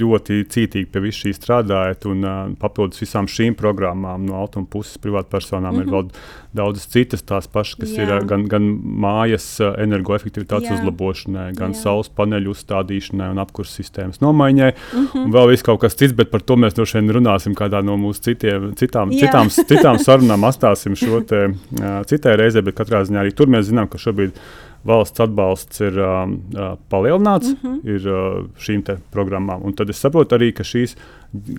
ļoti 0.00 0.40
cītīgi 0.52 0.88
pie 0.88 1.02
visu 1.04 1.26
šī 1.26 1.34
strādājat. 1.36 2.08
Un 2.08 2.24
papildus 2.60 3.02
visām 3.04 3.28
šīm 3.28 3.54
programmām 3.58 4.24
no 4.26 4.38
autonomas 4.40 4.72
puses 4.72 4.98
privātpersonām 5.04 5.74
mm 5.74 5.78
-hmm. 5.78 5.82
ir 5.82 5.86
mhm. 5.86 5.94
vēl 5.94 6.46
daudzas 6.56 6.88
citas 6.88 7.24
tās 7.26 7.48
pašas, 7.52 7.76
kas 7.82 7.92
Jā. 7.92 8.06
ir 8.06 8.26
gan, 8.30 8.46
gan 8.50 8.68
mājas 9.04 9.46
energoefektivitātes 9.60 10.70
Jā. 10.70 10.78
uzlabošanai, 10.78 11.50
gan 11.58 11.74
Jā. 11.74 11.82
saules 11.82 12.08
paneļu 12.16 12.54
uzstādīšanai 12.54 13.28
un 13.34 13.42
apkurses 13.42 13.76
sistēmas 13.80 14.22
nomaiņai. 14.24 14.70
Mm 14.72 15.06
-hmm. 15.06 15.24
Un 15.24 15.34
vēl 15.36 15.50
viss 15.52 15.66
kaut 15.66 15.80
kas 15.80 15.94
cits, 15.94 16.16
bet 16.16 16.30
par 16.30 16.40
to 16.40 16.56
mēs 16.56 16.76
droši 16.78 17.00
vien 17.00 17.12
runāsim 17.18 17.54
kādā 17.54 17.82
no 17.84 17.96
mūsu 18.00 18.22
citiem, 18.30 18.72
citām, 18.74 19.12
citām, 19.12 19.50
citām 19.50 19.98
sarunām. 19.98 20.46
Atstāsim 20.50 20.96
šo 20.96 21.20
te, 21.20 21.35
uh, 21.44 21.98
citai 22.10 22.36
reizei, 22.40 22.64
bet 22.66 22.78
katrā 22.78 23.02
ziņā 23.06 23.22
arī 23.22 23.34
tur 23.36 23.50
mēs 23.52 23.68
zinām, 23.70 23.90
ka 23.92 24.00
šobrīd 24.00 24.38
valsts 24.86 25.22
atbalsts 25.24 25.82
ir 25.82 25.98
uh, 25.98 26.24
palielināts 26.92 27.52
mm 27.52 27.58
-hmm. 27.62 27.78
ir, 27.94 28.08
uh, 28.08 28.46
šīm 28.62 28.84
programmām. 29.12 29.64
Un 29.66 29.74
tad 29.74 29.90
es 29.90 30.00
saprotu 30.02 30.36
arī, 30.36 30.52
ka 30.54 30.62
šīs 30.62 30.96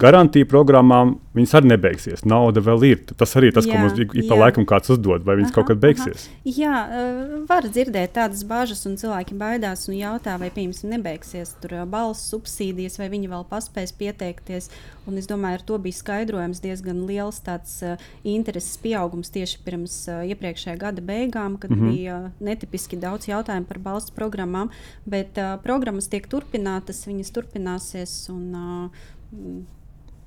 garantija 0.02 0.48
programmām 0.50 1.16
viņas 1.38 1.54
arī 1.60 1.72
nebeigsies. 1.72 2.24
Nauda 2.28 2.62
vēl 2.64 2.84
ir. 2.88 3.02
Tas 3.18 3.36
arī 3.40 3.52
tas, 3.56 3.68
Jā, 3.68 3.76
ko 3.76 3.84
mums 3.84 4.00
ik 4.02 4.30
pa 4.30 4.38
laikam 4.40 4.66
kāds 4.68 4.92
uzdod, 4.94 5.26
vai 5.28 5.38
viņas 5.40 5.52
Aha, 5.52 5.56
kaut 5.58 5.70
kad 5.72 5.82
beigsies. 5.82 6.28
Aha. 6.28 6.54
Jā, 6.58 6.76
uh, 6.84 7.34
var 7.50 7.68
dzirdēt 7.68 8.16
tādas 8.18 8.44
bažas, 8.48 8.84
un 8.90 8.98
cilvēki 9.00 9.38
baidās 9.38 9.88
un 9.92 9.98
jautā, 10.00 10.38
vai 10.42 10.50
piemēram 10.54 10.96
nebeigsies 10.96 11.54
tur 11.62 11.78
uh, 11.78 11.86
balss 11.90 12.30
subsīdijas, 12.32 12.98
vai 13.02 13.10
viņi 13.14 13.32
vēl 13.32 13.46
paspēs 13.50 13.94
pieteikties. 13.98 14.72
Un 15.08 15.20
es 15.22 15.30
domāju, 15.30 15.60
ar 15.60 15.66
to 15.70 15.78
bija 15.80 15.96
skaidrojams 15.96 16.62
diezgan 16.64 17.06
liels 17.08 17.40
tāds 17.46 17.78
uh, 17.86 18.02
intereses 18.28 18.80
pieaugums 18.84 19.32
tieši 19.34 19.62
pirms 19.66 20.00
uh, 20.12 20.24
iepriekšējā 20.28 20.78
gada 20.82 21.04
beigām, 21.06 21.60
kad 21.62 21.72
mm. 21.72 21.80
-hmm. 21.80 21.94
bija 21.94 22.18
uh, 22.18 22.32
netipiski 22.44 23.00
daudz 23.00 23.30
jautājumu 23.30 23.70
par 23.70 23.80
balsts 23.80 24.12
programmām. 24.12 24.74
Bet 25.06 25.38
uh, 25.38 25.56
programmas 25.64 26.10
tiek 26.12 26.28
turpinātas, 26.28 27.06
viņas 27.08 27.32
turpināsies. 27.32 28.18
Un, 28.34 28.44
uh, 28.56 29.14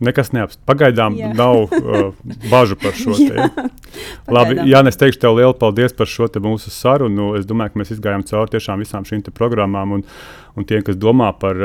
Nekas 0.00 0.30
neapstrādājams. 0.32 0.64
Pagaidām 0.68 1.16
Jā. 1.18 1.30
nav 1.36 1.66
uh, 1.66 2.14
bažu 2.48 2.76
par 2.80 2.94
šo 2.96 3.12
ja. 3.20 3.50
Labi, 4.32 4.56
pagaidām. 4.56 4.68
Jā, 4.70 4.80
es 4.88 4.96
teikšu 5.00 5.20
tev 5.20 5.36
lielu 5.36 5.56
paldies 5.60 5.92
par 5.96 6.08
šo 6.08 6.28
te 6.32 6.40
mūsu 6.40 6.72
sarunu. 6.72 7.34
Es 7.36 7.44
domāju, 7.48 7.74
ka 7.74 7.82
mēs 7.82 7.92
izgājām 7.96 8.24
cauri 8.30 8.54
tiešām 8.54 8.80
visām 8.80 9.04
šīm 9.04 9.26
programmām. 9.36 9.98
Un, 9.98 10.06
un 10.58 10.66
tie, 10.66 10.80
kas 10.86 10.98
domā 11.00 11.30
par, 11.38 11.60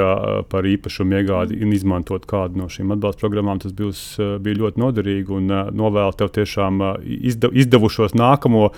par 0.52 0.68
īpašumu 0.70 1.20
iegādi 1.20 1.60
un 1.64 1.74
izmantot 1.76 2.28
kādu 2.30 2.62
no 2.62 2.70
šīm 2.72 2.94
atbalsta 2.96 3.24
programmām, 3.24 3.62
tas 3.64 3.74
uh, 4.20 4.36
bija 4.42 4.62
ļoti 4.64 4.82
noderīgi. 4.82 5.36
Un 5.36 5.52
novēlu 5.76 6.16
tev 6.20 6.32
tiešām 6.36 6.82
izda, 7.04 7.50
izdevušos 7.52 8.16
nākamo 8.18 8.70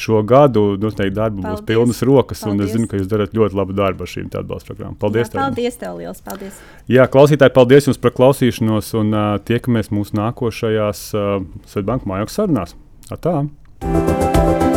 šo 0.00 0.22
gadu. 0.22 0.64
Noteikti 0.80 1.14
darbu 1.16 1.42
būs 1.42 1.60
Paldies. 1.60 1.66
pilnas 1.68 2.02
rokas. 2.06 2.44
Un 2.46 2.54
es 2.54 2.56
Paldies. 2.56 2.72
zinu, 2.76 2.88
ka 2.90 3.00
jūs 3.00 3.10
darat 3.10 3.36
ļoti 3.36 3.58
labu 3.58 3.76
darbu 3.76 4.06
ar 4.06 4.12
šīm 4.14 4.30
atbalsta 4.30 4.72
programmām. 4.72 4.96
Paldies! 5.00 5.28
Jā, 5.28 5.34
tev. 5.34 5.42
paldies 5.42 5.80
tev 5.82 6.00
liels! 6.00 6.24
Paldies! 6.24 6.64
Jā, 6.90 7.06
klausītāji, 7.10 7.56
paldies 7.56 7.90
jums 7.90 8.00
par 8.00 8.16
klausīšanos 8.16 8.94
un 9.00 9.14
uh, 9.14 9.30
tiekamies 9.44 9.92
mūsu 9.94 10.16
nākošajās 10.20 11.06
uh, 11.18 11.30
Svetbanku 11.70 12.10
mājokļu 12.10 12.36
sarunās. 12.38 12.76
Ar 13.10 13.24
tā! 13.24 14.69